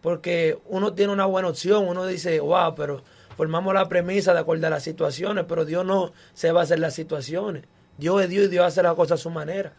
Porque 0.00 0.56
uno 0.66 0.92
tiene 0.92 1.12
una 1.12 1.26
buena 1.26 1.48
opción, 1.48 1.88
uno 1.88 2.06
dice, 2.06 2.38
wow, 2.38 2.76
pero 2.76 3.02
formamos 3.36 3.74
la 3.74 3.88
premisa 3.88 4.34
de 4.34 4.38
acuerdo 4.38 4.68
a 4.68 4.70
las 4.70 4.84
situaciones, 4.84 5.46
pero 5.48 5.64
Dios 5.64 5.84
no 5.84 6.12
se 6.32 6.52
va 6.52 6.60
a 6.60 6.62
hacer 6.62 6.78
las 6.78 6.94
situaciones. 6.94 7.64
Dios 7.98 8.22
es 8.22 8.28
Dios 8.28 8.44
y 8.44 8.48
Dios 8.48 8.66
hace 8.66 8.84
las 8.84 8.94
cosas 8.94 9.18
a 9.18 9.22
su 9.22 9.30
manera. 9.30 9.72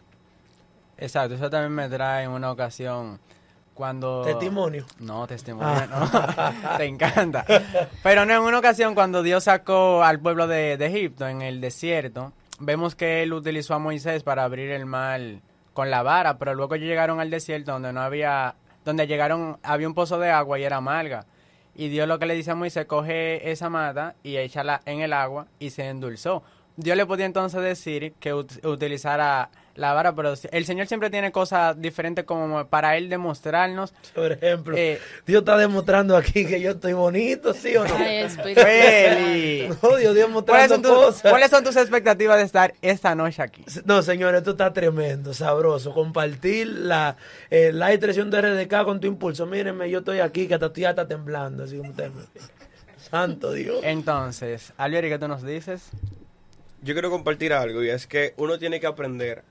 Exacto, 0.98 1.34
eso 1.34 1.50
también 1.50 1.72
me 1.72 1.88
trae 1.88 2.24
en 2.24 2.30
una 2.30 2.50
ocasión 2.52 3.18
cuando... 3.74 4.22
Testimonio. 4.22 4.84
No, 5.00 5.26
testimonio, 5.26 5.86
no. 5.88 6.10
Te 6.76 6.84
encanta. 6.84 7.44
Pero 8.02 8.24
no, 8.26 8.34
en 8.34 8.40
una 8.42 8.58
ocasión 8.58 8.94
cuando 8.94 9.22
Dios 9.22 9.44
sacó 9.44 10.04
al 10.04 10.20
pueblo 10.20 10.46
de, 10.46 10.76
de 10.76 10.86
Egipto 10.86 11.26
en 11.26 11.42
el 11.42 11.60
desierto, 11.60 12.32
vemos 12.60 12.94
que 12.94 13.22
él 13.22 13.32
utilizó 13.32 13.74
a 13.74 13.78
Moisés 13.78 14.22
para 14.22 14.44
abrir 14.44 14.70
el 14.70 14.86
mar 14.86 15.20
con 15.72 15.90
la 15.90 16.02
vara, 16.02 16.36
pero 16.38 16.54
luego 16.54 16.76
llegaron 16.76 17.18
al 17.18 17.30
desierto 17.30 17.72
donde 17.72 17.92
no 17.92 18.02
había, 18.02 18.54
donde 18.84 19.06
llegaron, 19.06 19.58
había 19.62 19.88
un 19.88 19.94
pozo 19.94 20.18
de 20.18 20.30
agua 20.30 20.58
y 20.58 20.64
era 20.64 20.76
amarga. 20.76 21.24
Y 21.74 21.88
Dios 21.88 22.06
lo 22.06 22.18
que 22.18 22.26
le 22.26 22.34
dice 22.34 22.50
a 22.50 22.54
Moisés, 22.54 22.84
coge 22.84 23.50
esa 23.50 23.70
mata 23.70 24.14
y 24.22 24.36
échala 24.36 24.82
en 24.84 25.00
el 25.00 25.14
agua 25.14 25.46
y 25.58 25.70
se 25.70 25.88
endulzó. 25.88 26.42
Dios 26.76 26.96
le 26.98 27.06
podía 27.06 27.24
entonces 27.24 27.62
decir 27.62 28.12
que 28.20 28.34
ut- 28.34 28.64
utilizara 28.66 29.48
la 29.74 29.92
vara, 29.94 30.14
pero 30.14 30.34
el 30.50 30.64
Señor 30.64 30.86
siempre 30.86 31.08
tiene 31.10 31.32
cosas 31.32 31.80
diferentes 31.80 32.24
como 32.24 32.66
para 32.66 32.96
Él 32.96 33.08
demostrarnos 33.08 33.94
Por 34.14 34.32
ejemplo, 34.32 34.76
Eh, 34.76 35.00
Dios 35.26 35.40
está 35.40 35.56
demostrando 35.56 36.16
aquí 36.16 36.44
que 36.46 36.60
yo 36.60 36.72
estoy 36.72 36.92
bonito, 36.92 37.54
¿sí 37.54 37.74
o 37.76 37.84
no? 37.86 37.94
Ay, 37.96 38.28
Feli. 38.28 39.68
No, 39.82 39.96
Dios, 39.96 40.14
Dios 40.14 40.28
¿Cuáles 40.28 40.30
mostrando 40.30 40.74
son, 40.74 40.82
tus, 40.82 40.92
cosas. 40.92 41.30
cuáles 41.30 41.50
son 41.50 41.64
tus 41.64 41.76
expectativas 41.76 42.36
de 42.38 42.44
estar 42.44 42.74
esta 42.82 43.14
noche 43.14 43.42
aquí? 43.42 43.64
No, 43.84 44.02
señor, 44.02 44.34
esto 44.34 44.52
está 44.52 44.72
tremendo, 44.72 45.32
sabroso. 45.34 45.92
Compartir 45.92 46.66
la, 46.68 47.16
eh, 47.50 47.70
la 47.72 47.92
expresión 47.92 48.30
de 48.30 48.40
RDK 48.42 48.84
con 48.84 49.00
tu 49.00 49.06
impulso. 49.06 49.46
Mírenme, 49.46 49.88
yo 49.90 50.00
estoy 50.00 50.20
aquí, 50.20 50.46
que 50.46 50.54
hasta 50.54 50.66
estoy 50.66 50.84
hasta 50.84 51.06
temblando, 51.08 51.64
así 51.64 51.76
como 51.78 51.90
usted 51.90 52.10
me 52.10 52.22
Santo 52.98 53.52
Dios. 53.52 53.80
Entonces, 53.82 54.72
Alvieri, 54.76 55.08
¿qué 55.08 55.18
tú 55.18 55.28
nos 55.28 55.42
dices? 55.42 55.90
Yo 56.82 56.94
quiero 56.94 57.10
compartir 57.10 57.52
algo 57.52 57.82
y 57.82 57.90
es 57.90 58.06
que 58.06 58.34
uno 58.36 58.58
tiene 58.58 58.80
que 58.80 58.86
aprender, 58.86 59.42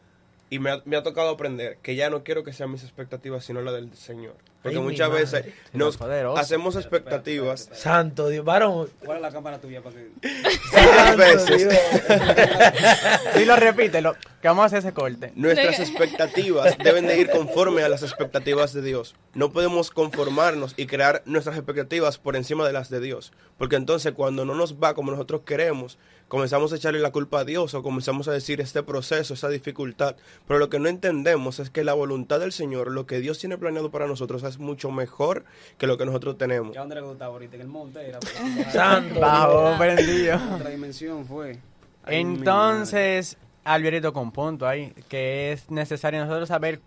y 0.52 0.60
me 0.60 0.70
ha, 0.70 0.82
me 0.84 0.98
ha 0.98 1.02
tocado 1.02 1.30
aprender, 1.30 1.78
que 1.82 1.96
ya 1.96 2.10
no 2.10 2.24
quiero 2.26 2.44
que 2.44 2.52
sean 2.52 2.72
mis 2.72 2.84
expectativas, 2.84 3.46
sino 3.46 3.62
las 3.62 3.74
del 3.74 3.94
Señor. 3.96 4.36
Porque 4.62 4.78
Ay, 4.78 4.84
muchas 4.84 5.08
madre. 5.10 5.22
veces 5.22 5.46
nos 5.74 5.98
poderoso. 5.98 6.38
hacemos 6.38 6.76
expectativas 6.76 7.70
Santo 7.74 8.28
Dios, 8.28 8.46
varón. 8.46 8.90
¿Cuál 9.04 9.18
es 9.18 9.22
la 9.24 9.32
cámara 9.32 9.60
tuya 9.60 9.82
para 9.82 9.96
que.? 9.96 10.12
Santo 10.72 11.18
veces. 11.18 11.58
Dios. 11.58 11.74
Dilo, 13.38 13.56
repítelo, 13.56 14.16
que 14.42 14.48
vamos 14.50 14.64
a 14.64 14.66
hacer 14.66 14.80
ese 14.80 14.94
corte. 14.94 15.32
Nuestras 15.36 15.80
expectativas 15.80 16.78
deben 16.78 17.08
de 17.08 17.18
ir 17.18 17.30
conforme 17.30 17.82
a 17.84 17.90
las 17.90 18.04
expectativas 18.04 18.74
de 18.74 18.82
Dios. 18.82 19.16
No 19.34 19.52
podemos 19.52 19.90
conformarnos 19.90 20.74
y 20.78 20.86
crear 20.86 21.24
nuestras 21.26 21.56
expectativas 21.56 22.18
por 22.18 22.36
encima 22.36 22.68
de 22.68 22.74
las 22.74 22.90
de 22.90 23.00
Dios. 23.00 23.32
Porque 23.58 23.78
entonces 23.78 24.12
cuando 24.12 24.46
no 24.46 24.54
nos 24.54 24.76
va 24.76 24.94
como 24.94 25.12
nosotros 25.12 25.42
queremos, 25.46 25.98
comenzamos 26.32 26.72
a 26.72 26.78
echarle 26.78 27.02
la 27.02 27.12
culpa 27.12 27.42
a 27.42 27.44
Dios 27.44 27.74
o 27.74 27.84
comenzamos 27.84 28.30
a 28.30 28.32
decir 28.32 28.62
este 28.62 28.84
proceso, 28.84 29.34
esa 29.34 29.50
dificultad. 29.50 30.16
Pero 30.48 30.60
lo 30.60 30.70
que 30.70 30.80
no 30.80 30.88
entendemos 30.88 31.60
es 31.60 31.70
que 31.70 31.84
la 31.84 31.94
voluntad 31.94 32.40
del 32.40 32.54
Señor, 32.54 32.90
lo 32.90 33.06
que 33.06 33.20
Dios 33.20 33.38
tiene 33.38 33.58
planeado 33.58 33.92
para 33.92 34.08
nosotros 34.08 34.42
es 34.44 34.58
mucho 34.58 34.92
mejor 34.92 35.44
que 35.78 35.88
lo 35.88 35.98
que 35.98 36.06
nosotros 36.06 36.38
tenemos. 36.38 36.74
¿Ya 36.74 36.80
dónde 36.80 36.96
le 36.96 37.02
gustaba 37.02 37.34
ahorita? 37.34 37.56
En 37.58 37.62
el 37.64 37.68
monte 37.68 38.08
era. 38.08 38.20
Santo 38.72 39.76
prendido. 39.78 40.40
Otra 40.56 40.70
dimensión 40.70 41.26
fue. 41.26 41.60
Ay, 42.04 42.22
Entonces, 42.22 43.36
Alvierito 43.66 44.14
con 44.14 44.32
punto 44.32 44.66
ahí, 44.66 44.94
que 45.10 45.52
es 45.52 45.70
necesario 45.70 46.22
nosotros 46.22 46.48
saber 46.48 46.80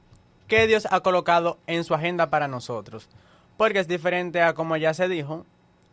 qué 0.48 0.66
Dios 0.66 0.88
ha 0.90 1.00
colocado 1.00 1.58
en 1.66 1.84
su 1.84 1.92
agenda 1.92 2.30
para 2.30 2.48
nosotros. 2.48 3.10
Porque 3.58 3.80
es 3.80 3.88
diferente 3.88 4.40
a 4.40 4.54
como 4.54 4.78
ya 4.78 4.94
se 4.94 5.06
dijo, 5.06 5.44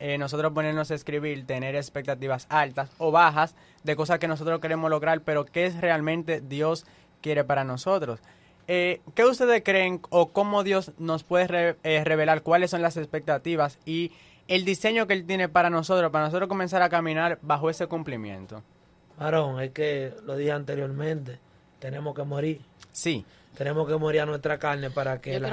eh, 0.02 0.18
nosotros 0.18 0.52
ponernos 0.52 0.90
a 0.92 0.96
escribir, 0.96 1.46
tener 1.46 1.76
expectativas 1.76 2.48
altas 2.50 2.90
o 2.98 3.12
bajas 3.12 3.56
de 3.84 3.96
cosas 3.96 4.18
que 4.20 4.28
nosotros 4.28 4.60
queremos 4.60 4.90
lograr, 4.90 5.22
pero 5.22 5.46
qué 5.46 5.66
es 5.68 5.80
realmente 5.80 6.42
Dios 6.42 6.86
quiere 7.22 7.44
para 7.44 7.64
nosotros. 7.64 8.20
Eh, 8.68 9.02
¿Qué 9.16 9.26
ustedes 9.26 9.62
creen 9.64 10.02
o 10.10 10.30
cómo 10.32 10.64
Dios 10.64 10.92
nos 10.98 11.24
puede 11.24 11.48
re- 11.48 11.76
eh, 11.84 12.04
revelar 12.04 12.42
cuáles 12.42 12.72
son 12.72 12.82
las 12.82 12.98
expectativas 12.98 13.78
y 13.86 14.12
el 14.48 14.66
diseño 14.66 15.08
que 15.08 15.14
Él 15.14 15.26
tiene 15.26 15.50
para 15.50 15.70
nosotros, 15.70 16.12
para 16.12 16.26
nosotros 16.26 16.50
comenzar 16.50 16.82
a 16.82 16.90
caminar 16.90 17.38
bajo 17.42 17.70
ese 17.70 17.88
cumplimiento? 17.88 18.64
Varón, 19.20 19.62
es 19.62 19.72
que 19.72 20.14
lo 20.26 20.36
dije 20.36 20.52
anteriormente, 20.52 21.38
tenemos 21.80 22.16
que 22.16 22.24
morir. 22.24 22.62
Sí, 22.92 23.26
Tenemos 23.58 23.86
que 23.88 23.98
morir 23.98 24.22
a 24.22 24.26
nuestra 24.26 24.58
carne 24.58 24.90
para 24.92 25.20
que 25.20 25.34
la- 25.42 25.50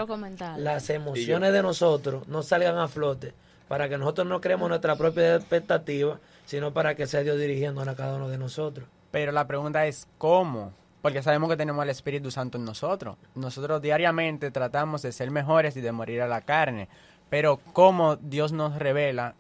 las 0.59 0.89
emociones 0.89 1.53
de 1.53 1.63
nosotros 1.63 2.29
no 2.29 2.43
salgan 2.45 2.79
a 2.79 2.87
flote, 2.87 3.35
para 3.69 3.89
que 3.89 3.99
nosotros 3.99 4.27
no 4.27 4.41
creemos 4.41 4.69
nuestra 4.69 4.97
propia 4.97 5.37
expectativa, 5.37 6.19
sino 6.47 6.73
para 6.73 6.95
que 6.95 7.07
sea 7.07 7.23
Dios 7.23 7.39
dirigiéndonos 7.39 7.93
a 7.93 7.97
cada 7.97 8.17
uno 8.17 8.29
de 8.29 8.39
nosotros. 8.39 8.89
pero 9.11 9.33
la 9.33 9.47
pregunta 9.47 9.87
es 9.87 10.09
¿cómo? 10.19 10.73
Porque 11.03 11.23
sabemos 11.23 11.49
que 11.49 11.57
tenemos 11.57 11.83
al 11.83 11.91
Espíritu 11.91 12.31
Santo 12.31 12.59
en 12.59 12.65
nosotros. 12.65 13.17
Nosotros 13.35 13.81
diariamente 13.81 14.51
tratamos 14.51 15.03
de 15.03 15.13
ser 15.13 15.31
mejores 15.31 15.77
y 15.77 15.81
de 15.81 15.93
morir 15.93 16.21
a 16.23 16.27
la 16.29 16.41
carne. 16.41 16.89
Pero 17.31 17.61
¿cómo 17.73 18.17
Dios 18.17 18.53
nos 18.53 18.77
revela 18.77 19.35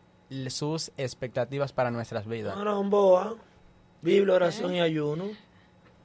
sus 0.48 0.92
expectativas 0.96 1.72
para 1.72 1.90
nuestras 1.90 2.26
vidas? 2.26 2.54
Boa, 2.88 3.34
Biblia, 4.02 4.34
oración 4.34 4.74
y 4.74 4.80
ayuno. 4.80 5.24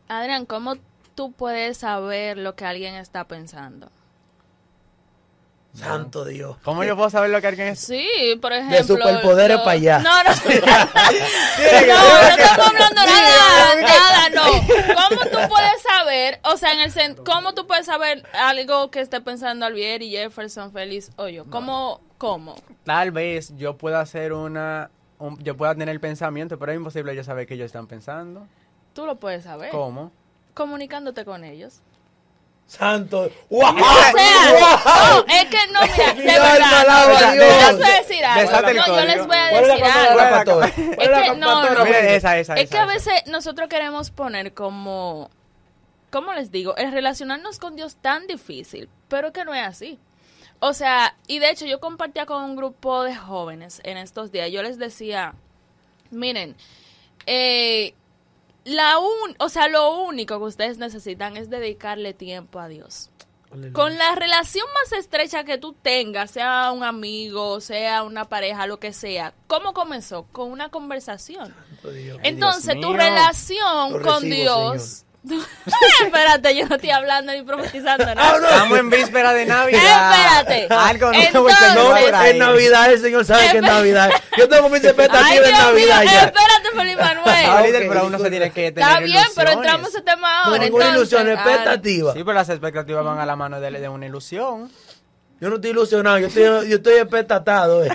Adrián, 0.08 0.46
¿cómo 0.46 0.75
tú 1.13 1.32
puedes 1.32 1.77
saber 1.77 2.38
lo 2.38 2.56
que 2.56 2.65
alguien 2.65 2.96
está 2.96 3.25
pensando? 3.25 3.89
Santo 5.74 6.24
Dios. 6.25 6.56
¿Cómo 6.63 6.84
yo 6.84 6.96
puedo 6.96 7.10
saber 7.10 7.32
lo 7.32 7.42
que 7.42 7.48
alguien 7.48 7.68
es? 7.70 7.80
Sí, 7.80 8.38
por 8.42 8.53
ejemplo. 8.53 8.84
superpoderes 8.84 9.58
lo- 9.58 9.63
pa' 9.63 9.72
allá. 9.72 10.00
No, 10.00 10.24
no. 10.24 10.30
no, 11.88 12.22
no 12.22 12.30
estamos 12.30 12.68
hablando 12.68 13.01
nada, 13.06 13.82
nada, 13.82 14.30
no. 14.30 14.44
¿Cómo 14.96 15.22
tú 15.22 15.38
puedes 15.50 15.82
saber, 15.82 16.39
o 16.44 16.58
sea, 16.58 16.74
en 16.74 16.82
el 16.82 16.94
sen- 16.94 17.15
cómo 17.24 17.53
tú 17.53 17.65
puedes 17.68 17.86
saber 17.88 18.24
algo 18.34 18.92
que 18.92 19.01
esté 19.01 19.20
pensando 19.22 19.65
Alvier 19.65 20.01
y 20.03 20.12
Jefferson, 20.12 20.72
Félix 20.72 21.12
o 21.15 21.27
yo? 21.27 21.46
¿Cómo, 21.46 22.01
cómo? 22.18 22.56
Tal 22.84 23.12
vez 23.12 23.53
yo 23.58 23.75
pueda 23.77 24.00
hacer 24.00 24.34
una... 24.34 24.92
un- 25.18 25.39
yo 25.44 25.58
pueda 25.58 25.74
tener 25.74 25.89
el 25.89 26.00
pensamiento, 26.00 26.60
pero 26.60 26.72
es 26.72 26.77
imposible 26.77 27.15
yo 27.15 27.24
saber 27.24 27.48
qué 27.48 27.56
ellos 27.56 27.65
están 27.68 27.88
pensando. 27.88 28.48
Tú 28.94 29.06
lo 29.08 29.15
puedes 29.20 29.44
saber. 29.46 29.72
¿Cómo? 29.72 30.12
Comunicándote 30.53 31.25
con 31.25 31.44
ellos. 31.44 31.82
Santo. 32.77 33.32
¡Wow! 33.50 33.62
O 33.62 33.77
sea, 33.77 34.12
no, 34.53 35.25
es 35.27 35.46
que 35.46 35.68
no, 35.72 35.82
mira, 35.82 36.13
de 36.15 36.24
verdad. 36.24 36.80
alaba 36.82 37.06
no, 37.06 37.18
a 37.18 37.36
yo 37.36 37.39
les 37.39 37.77
voy 37.77 37.86
a 37.86 38.01
decir 38.01 38.25
algo. 38.25 38.74
No, 38.74 38.88
yo 38.88 39.06
les 39.06 39.27
voy 39.27 39.38
a 39.38 39.50
¿Cuál 39.50 39.63
es 39.63 39.68
la 39.68 39.75
decir 39.75 39.86
algo. 39.86 40.63
Es 40.63 40.74
¿Cuál 40.74 41.00
es 41.00 41.10
la 41.10 41.24
que 41.24 41.36
no, 41.36 41.70
no. 41.70 41.86
Esa, 41.86 42.38
esa, 42.39 42.56
Es 42.56 42.70
que 42.70 42.77
a 42.77 42.86
veces 42.86 43.13
nosotros 43.27 43.70
queremos 43.70 44.10
poner 44.10 44.53
como 44.53 45.30
¿cómo 46.10 46.34
les 46.34 46.51
digo? 46.51 46.75
El 46.77 46.92
relacionarnos 46.92 47.60
con 47.60 47.75
Dios 47.75 47.96
tan 47.96 48.27
difícil, 48.27 48.89
pero 49.08 49.32
que 49.34 49.46
no 49.46 49.53
es 49.53 49.65
así. 49.65 50.00
O 50.60 50.74
sea, 50.74 51.15
y 51.27 51.39
de 51.39 51.50
hecho 51.50 51.65
yo 51.65 51.80
compartía 51.80 52.25
con 52.25 52.44
un 52.44 52.56
grupo 52.56 53.03
de 53.03 53.15
jóvenes 53.15 53.82
en 53.84 53.98
estos 53.98 54.32
días, 54.32 54.51
yo 54.51 54.63
les 54.63 54.77
decía, 54.77 55.34
miren, 56.12 56.56
eh, 57.25 57.94
la 58.65 58.98
un, 59.00 59.36
o 59.39 59.50
sea, 59.50 59.67
lo 59.67 59.98
único 60.03 60.38
que 60.39 60.46
ustedes 60.46 60.77
necesitan 60.77 61.38
es 61.38 61.50
dedicarle 61.50 62.13
tiempo 62.13 62.60
a 62.60 62.67
Dios. 62.67 63.10
Aleluya. 63.51 63.74
Con 63.74 63.98
la 63.98 64.15
relación 64.15 64.65
más 64.74 64.91
estrecha 64.93 65.43
que 65.43 65.60
tú 65.60 65.74
tengas, 65.74 66.32
sea 66.32 66.72
un 66.72 66.84
amigo, 66.84 67.62
sea 67.62 68.03
una 68.03 68.25
pareja, 68.25 68.65
lo 68.65 68.79
que 68.79 68.93
sea, 68.93 69.34
¿cómo 69.46 69.74
comenzó? 69.74 70.24
Con 70.32 70.51
una 70.51 70.70
conversación. 70.70 71.53
Entonces, 72.24 72.74
Dios 72.74 72.82
tu 72.82 72.89
mío. 72.89 72.98
relación 72.98 73.93
Lo 73.93 74.01
con 74.01 74.24
recibo, 74.24 74.72
Dios. 74.72 75.05
Espérate, 76.06 76.53
yo 76.56 76.68
no 76.68 76.75
estoy 76.75 76.89
hablando 76.89 77.32
ni 77.32 77.42
profetizando 77.44 78.06
nada. 78.13 78.34
Ah, 78.36 78.38
no. 78.42 78.48
Estamos 78.48 78.80
en 78.80 78.89
víspera 78.89 79.34
de 79.34 79.46
Navidad. 79.46 79.82
Espérate. 80.44 80.68
Algo 80.74 81.12
nuevo 81.13 81.22
el 81.22 81.27
Entonces- 81.27 81.75
No, 81.75 81.96
es 82.25 82.36
Navidad, 82.36 82.92
el 82.92 83.00
Señor 83.01 83.24
sabe 83.25 83.50
que 83.51 83.58
es 83.58 83.63
Navidad. 83.63 84.10
Yo 84.38 84.50
tengo 84.50 84.68
mis 84.70 84.84
expectativas 84.84 85.32
en 85.48 85.53
mío, 85.53 85.63
Navidad 85.63 86.03
ya. 86.03 86.22
espérate, 86.24 86.70
Felipe 86.75 87.01
Ah, 87.01 87.13
Manuel. 87.24 87.65
líder, 87.68 87.88
pero 87.88 88.06
uno 88.08 88.20
se 88.20 88.30
tiene 88.30 88.51
que 88.51 88.72
tener 88.74 88.89
Está 88.89 89.00
bien, 89.00 89.24
pero 89.36 89.51
entramos 89.51 89.86
a 89.88 89.89
ese 89.89 90.01
tema 90.01 90.27
No, 90.44 90.50
ahora. 90.51 90.63
ninguna 90.63 90.86
entonces, 90.89 91.13
ilusión, 91.13 91.27
ah, 91.30 91.34
expectativa. 91.42 92.13
Sí, 92.13 92.20
pero 92.24 92.34
las 92.34 92.50
expectativas 92.50 93.06
van 93.06 93.20
a 93.20 93.25
la 93.25 93.36
mano 93.38 93.60
de, 93.62 93.72
de 93.72 93.89
una 93.89 94.06
ilusión. 94.06 94.70
Yo 95.39 95.50
no 95.50 95.56
estoy 95.56 95.72
ilusionado, 95.72 96.20
yo 96.20 96.27
estoy, 96.27 96.44
yo 96.70 96.75
estoy 96.77 96.94
expectatado. 96.96 97.84
eh. 97.86 97.89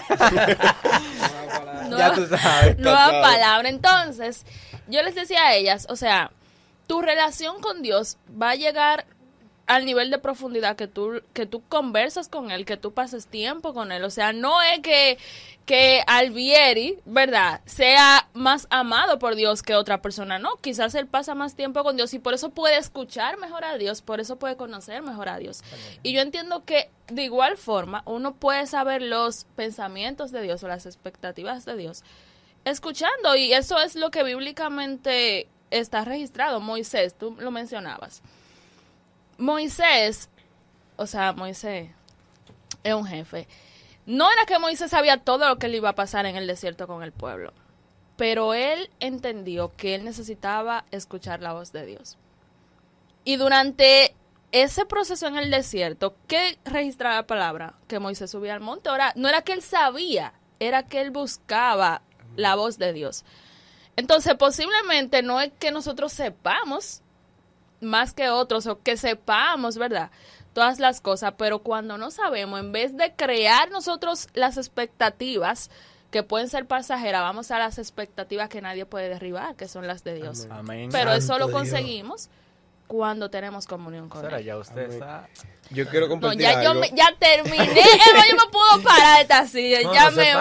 no- 1.89 1.99
Ya 1.99 2.13
tú 2.13 2.27
sabes. 2.27 2.79
Nueva 2.79 3.11
palabra. 3.23 3.69
Entonces, 3.69 4.45
yo 4.87 5.03
les 5.03 5.15
decía 5.15 5.43
a 5.49 5.55
ellas, 5.55 5.87
o 5.91 5.97
sea, 5.97 6.31
tu 6.89 7.03
relación 7.03 7.61
con 7.61 7.83
Dios 7.83 8.17
va 8.31 8.51
a 8.51 8.55
llegar 8.57 9.07
al 9.69 9.85
nivel 9.85 10.11
de 10.11 10.19
profundidad 10.19 10.77
que 10.77 10.89
tú, 10.89 11.23
que 11.35 11.45
tú 11.45 11.63
conversas 11.69 12.29
con 12.29 12.51
Él, 12.51 12.65
que 12.65 12.79
tú 12.79 12.95
pases 12.95 13.27
tiempo 13.27 13.75
con 13.75 13.93
Él. 13.93 14.03
O 14.03 14.09
sea, 14.09 14.33
no 14.33 14.63
es 14.63 14.81
que, 14.81 15.19
que 15.67 16.03
Alvieri, 16.07 16.99
¿verdad?, 17.05 17.61
sea 17.67 18.31
más 18.33 18.67
amado 18.71 19.19
por 19.19 19.37
Dios 19.37 19.63
que 19.63 19.75
otra 19.75 20.01
persona. 20.01 20.39
No, 20.39 20.57
quizás 20.57 20.95
Él 20.95 21.07
pasa 21.07 21.35
más 21.35 21.55
tiempo 21.55 21.85
con 21.85 21.97
Dios 21.97 22.15
y 22.15 22.19
por 22.19 22.33
eso 22.33 22.49
puede 22.49 22.79
escuchar 22.79 23.37
mejor 23.37 23.67
a 23.67 23.77
Dios, 23.77 24.01
por 24.01 24.21
eso 24.21 24.37
puede 24.37 24.57
conocer 24.57 25.03
mejor 25.03 25.29
a 25.29 25.39
Dios. 25.39 25.63
Y 26.03 26.15
yo 26.15 26.23
entiendo 26.23 26.65
que 26.65 26.91
de 27.09 27.25
igual 27.25 27.59
forma 27.59 28.03
uno 28.07 28.35
puede 28.35 28.67
saber 28.67 29.03
los 29.03 29.45
pensamientos 29.55 30.33
de 30.33 30.41
Dios 30.41 30.65
o 30.65 30.69
las 30.69 30.87
expectativas 30.87 31.67
de 31.67 31.77
Dios 31.77 32.05
escuchando 32.65 33.35
y 33.37 33.53
eso 33.53 33.79
es 33.79 33.95
lo 33.95 34.11
que 34.11 34.25
bíblicamente 34.25 35.49
está 35.71 36.05
registrado. 36.05 36.61
Moisés, 36.61 37.15
tú 37.17 37.37
lo 37.39 37.51
mencionabas. 37.51 38.23
Moisés, 39.39 40.29
o 40.97 41.07
sea, 41.07 41.33
Moisés 41.33 41.91
es 42.83 42.95
un 42.95 43.07
jefe. 43.07 43.47
No 44.07 44.31
era 44.33 44.47
que 44.47 44.59
Moisés 44.59 44.91
sabía 44.91 45.19
todo 45.19 45.49
lo 45.49 45.59
que 45.59 45.69
le 45.69 45.77
iba 45.77 45.91
a 45.91 45.95
pasar 45.95 46.27
en 46.27 46.37
el 46.37 46.47
desierto 46.47 46.87
con 46.87 47.03
el 47.03 47.13
pueblo, 47.13 47.53
pero 48.17 48.55
él 48.55 48.91
entendió 49.01 49.75
que 49.77 49.95
él 49.95 50.05
necesitaba 50.05 50.87
escuchar 50.91 51.41
la 51.43 51.53
voz 51.53 51.73
de 51.73 51.85
Dios. 51.87 52.17
Y 53.25 53.37
durante 53.37 54.15
ese 54.51 54.87
proceso 54.87 55.27
en 55.27 55.37
el 55.37 55.51
desierto, 55.51 56.17
¿qué 56.27 56.59
registraba 56.65 57.17
la 57.17 57.27
palabra? 57.27 57.75
Que 57.87 57.99
Moisés 57.99 58.31
subía 58.31 58.55
al 58.55 58.61
monte. 58.61 58.89
Ahora, 58.89 59.13
no 59.15 59.29
era 59.29 59.43
que 59.43 59.53
él 59.53 59.63
sabía, 59.63 60.33
era 60.59 60.85
que 60.85 61.03
él 61.03 61.11
buscaba 61.11 62.01
la 62.37 62.55
voz 62.55 62.79
de 62.79 62.93
Dios. 62.93 63.25
Entonces, 63.99 64.37
posiblemente 64.37 65.25
no 65.25 65.41
es 65.41 65.51
que 65.59 65.73
nosotros 65.73 66.13
sepamos 66.13 67.03
más 67.81 68.15
que 68.15 68.31
otros 68.31 68.69
o 68.69 68.81
que 68.81 68.97
sepamos, 68.97 69.77
¿verdad? 69.77 70.13
Todas 70.53 70.79
las 70.79 71.01
cosas, 71.01 71.35
pero 71.37 71.65
cuando 71.65 71.99
no 71.99 72.13
sabemos, 72.13 72.61
en 72.61 72.71
vez 72.71 72.97
de 72.97 73.13
crear 73.15 73.73
nosotros 73.73 74.29
las 74.35 74.57
expectativas 74.57 75.69
que 76.13 76.23
pueden 76.23 76.49
ser 76.49 76.67
pasajeras, 76.67 77.23
vamos 77.23 77.51
a 77.51 77.59
las 77.59 77.81
expectativas 77.81 78.49
que 78.49 78.63
nadie 78.63 78.87
puede 78.87 79.09
derribar, 79.09 79.57
que 79.57 79.67
son 79.67 79.89
las 79.89 80.05
de 80.05 80.15
Dios. 80.15 80.47
Amén. 80.49 80.91
Pero 80.93 81.13
eso 81.13 81.37
lo 81.37 81.49
Dios. 81.49 82.31
Cuando 82.89 83.31
tenemos 83.31 83.67
comunión 83.67 84.09
con 84.09 84.25
Él. 84.35 84.45
ya 84.45 84.57
usted 84.57 84.91
está... 84.91 85.29
Yo 85.71 85.87
quiero 85.89 86.07
No, 86.07 86.13
compartir 86.13 86.41
ya 86.41 86.63
yo 86.63 86.71
algo. 86.71 86.81
me- 86.81 86.91
ya 86.95 87.15
terminé. 87.19 87.59
Emma, 87.63 88.25
yo 88.27 88.37
me 88.37 88.51
puedo 88.51 88.83
parar 88.83 89.17
de 89.17 89.23
esta 89.23 89.47
silla. 89.47 89.83
No, 89.83 89.93
ya 89.93 90.05
no 90.11 90.17
me 90.17 90.33
pare, 90.33 90.35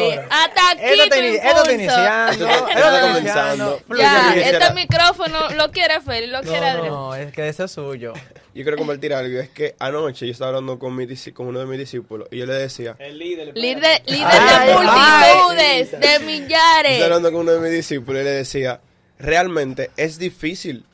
voy. 0.00 0.16
pastora. 0.16 0.28
Hasta 0.44 0.70
aquí 0.72 0.80
Esto 0.82 1.02
está, 1.04 1.72
iniciando. 1.72 2.32
Esto 2.32 2.68
está 2.68 3.00
comenzando. 3.02 3.80
Ya, 3.96 4.34
este 4.34 4.74
micrófono 4.74 5.50
lo 5.50 5.70
quiere 5.70 6.00
Feli, 6.00 6.26
lo 6.26 6.40
quiere 6.42 6.66
Adrián. 6.66 6.88
No, 6.88 7.14
es 7.14 7.32
que 7.32 7.48
eso 7.48 7.62
es 7.64 7.70
suyo. 7.70 8.12
Yo 8.54 8.62
quiero 8.64 8.76
compartir 8.76 9.14
algo. 9.14 9.38
Es 9.38 9.48
que 9.50 9.76
anoche 9.78 10.26
yo 10.26 10.32
estaba 10.32 10.48
hablando 10.48 10.78
con, 10.80 10.94
mi, 10.94 11.06
con 11.32 11.46
uno 11.46 11.60
de 11.60 11.64
mis 11.66 11.78
discípulos 11.78 12.28
y 12.30 12.36
yo 12.38 12.44
le 12.44 12.52
decía, 12.52 12.96
El 12.98 13.18
líder. 13.18 13.56
Líder, 13.56 14.02
líder 14.04 14.26
Ay, 14.26 14.66
de 14.66 14.74
ay. 14.74 15.34
multitudes, 15.36 15.90
de 15.92 15.96
Estaba 16.06 16.18
millares. 16.26 17.02
hablando 17.04 17.32
con 17.32 17.40
uno 17.42 17.52
de 17.52 17.60
mis 17.60 17.70
discípulos 17.70 18.20
y 18.20 18.24
le 18.24 18.30
decía, 18.32 18.80
realmente 19.18 19.90
es 19.96 20.18
difícil, 20.18 20.84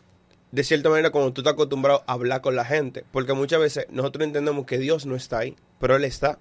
de 0.50 0.64
cierta 0.64 0.88
manera, 0.88 1.10
cuando 1.10 1.32
tú 1.32 1.42
estás 1.42 1.54
acostumbrado 1.54 2.04
a 2.06 2.12
hablar 2.12 2.40
con 2.40 2.56
la 2.56 2.64
gente, 2.64 3.04
porque 3.12 3.32
muchas 3.32 3.60
veces 3.60 3.86
nosotros 3.90 4.24
entendemos 4.24 4.66
que 4.66 4.78
Dios 4.78 5.06
no 5.06 5.16
está 5.16 5.38
ahí, 5.38 5.56
pero 5.78 5.96
Él 5.96 6.04
está. 6.04 6.38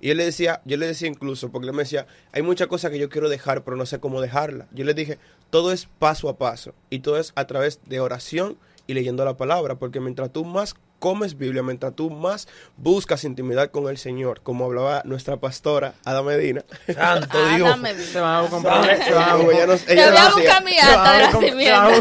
Y 0.00 0.10
él 0.10 0.18
le 0.18 0.24
decía, 0.26 0.60
yo 0.64 0.76
le 0.76 0.86
decía 0.86 1.08
incluso, 1.08 1.50
porque 1.50 1.68
él 1.68 1.72
me 1.72 1.84
decía, 1.84 2.06
hay 2.32 2.42
muchas 2.42 2.66
cosas 2.66 2.90
que 2.90 2.98
yo 2.98 3.08
quiero 3.08 3.28
dejar, 3.28 3.64
pero 3.64 3.78
no 3.78 3.86
sé 3.86 3.98
cómo 3.98 4.20
dejarla. 4.20 4.68
Yo 4.72 4.84
le 4.84 4.92
dije, 4.94 5.18
todo 5.48 5.72
es 5.72 5.86
paso 5.86 6.28
a 6.28 6.36
paso 6.36 6.74
y 6.90 6.98
todo 6.98 7.18
es 7.18 7.32
a 7.34 7.46
través 7.46 7.80
de 7.86 8.00
oración 8.00 8.58
y 8.86 8.94
leyendo 8.94 9.24
la 9.24 9.36
palabra, 9.36 9.76
porque 9.76 10.00
mientras 10.00 10.32
tú 10.32 10.44
más 10.44 10.74
comes 10.98 11.36
Biblia, 11.38 11.62
mientras 11.62 11.94
tú 11.94 12.10
más 12.10 12.48
buscas 12.76 13.24
intimidad 13.24 13.70
con 13.70 13.88
el 13.88 13.98
Señor, 13.98 14.40
como 14.42 14.64
hablaba 14.64 15.02
nuestra 15.04 15.36
pastora 15.36 15.94
Ada 16.04 16.22
Medina, 16.22 16.64
Santo 16.92 17.48
Dios. 17.56 17.68
dame 17.68 17.94
Se 17.94 18.20
van 18.20 18.44
a 18.44 18.48
comprar. 18.48 19.04
Se 19.04 19.12
van 19.12 19.28
a 19.28 19.42
ella 19.42 19.66
nos, 19.66 19.82
Te 19.82 19.92
ella 19.94 20.10
voy 20.10 20.18
a 20.18 20.30
buscar 20.30 20.64
mi 20.64 20.78
acta 20.78 21.12
de 21.12 21.22
nacimiento. 21.22 21.90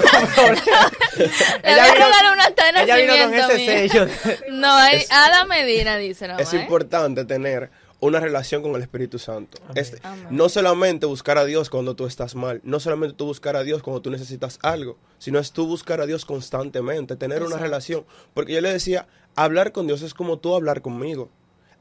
Le 1.64 1.72
voy 1.72 1.80
a 1.80 2.34
una 2.34 2.44
acta 2.46 2.72
de 2.72 2.84
Ella 2.84 2.96
vino 2.96 3.14
con 3.14 3.32
nacimiento 3.32 3.54
ese 3.54 3.90
sello. 3.90 4.08
No, 4.52 4.86
es 4.88 5.12
Ada 5.12 5.46
Medina 5.46 5.98
dice 5.98 6.28
no, 6.28 6.38
es 6.38 6.54
¿eh? 6.54 6.58
importante 6.58 7.26
tener 7.26 7.70
una 8.00 8.20
relación 8.20 8.62
con 8.62 8.76
el 8.76 8.82
Espíritu 8.82 9.18
Santo. 9.20 9.58
Es- 9.74 9.96
Amén. 10.04 10.28
no 10.30 10.50
solamente 10.50 11.06
buscar 11.06 11.38
a 11.38 11.46
Dios 11.46 11.70
cuando 11.70 11.96
tú 11.96 12.06
estás 12.06 12.36
mal, 12.36 12.62
no 12.64 12.80
solamente 12.80 13.16
tú 13.16 13.26
buscar 13.26 13.56
a 13.56 13.64
Dios 13.64 13.82
cuando 13.82 14.02
tú 14.02 14.12
necesitas 14.12 14.60
algo, 14.62 14.98
sino 15.18 15.40
es 15.40 15.52
tú 15.52 15.66
buscar 15.66 16.02
a 16.02 16.06
Dios 16.06 16.26
constantemente, 16.26 17.16
tener 17.16 17.42
una 17.44 17.58
relación. 17.58 18.06
Porque 18.34 18.54
yo 18.54 18.62
le 18.62 18.72
decía, 18.72 19.08
hablar 19.36 19.72
con 19.72 19.88
Dios 19.88 20.02
es 20.02 20.14
como 20.14 20.38
tú 20.40 20.56
hablar 20.56 20.82
conmigo. 20.82 21.30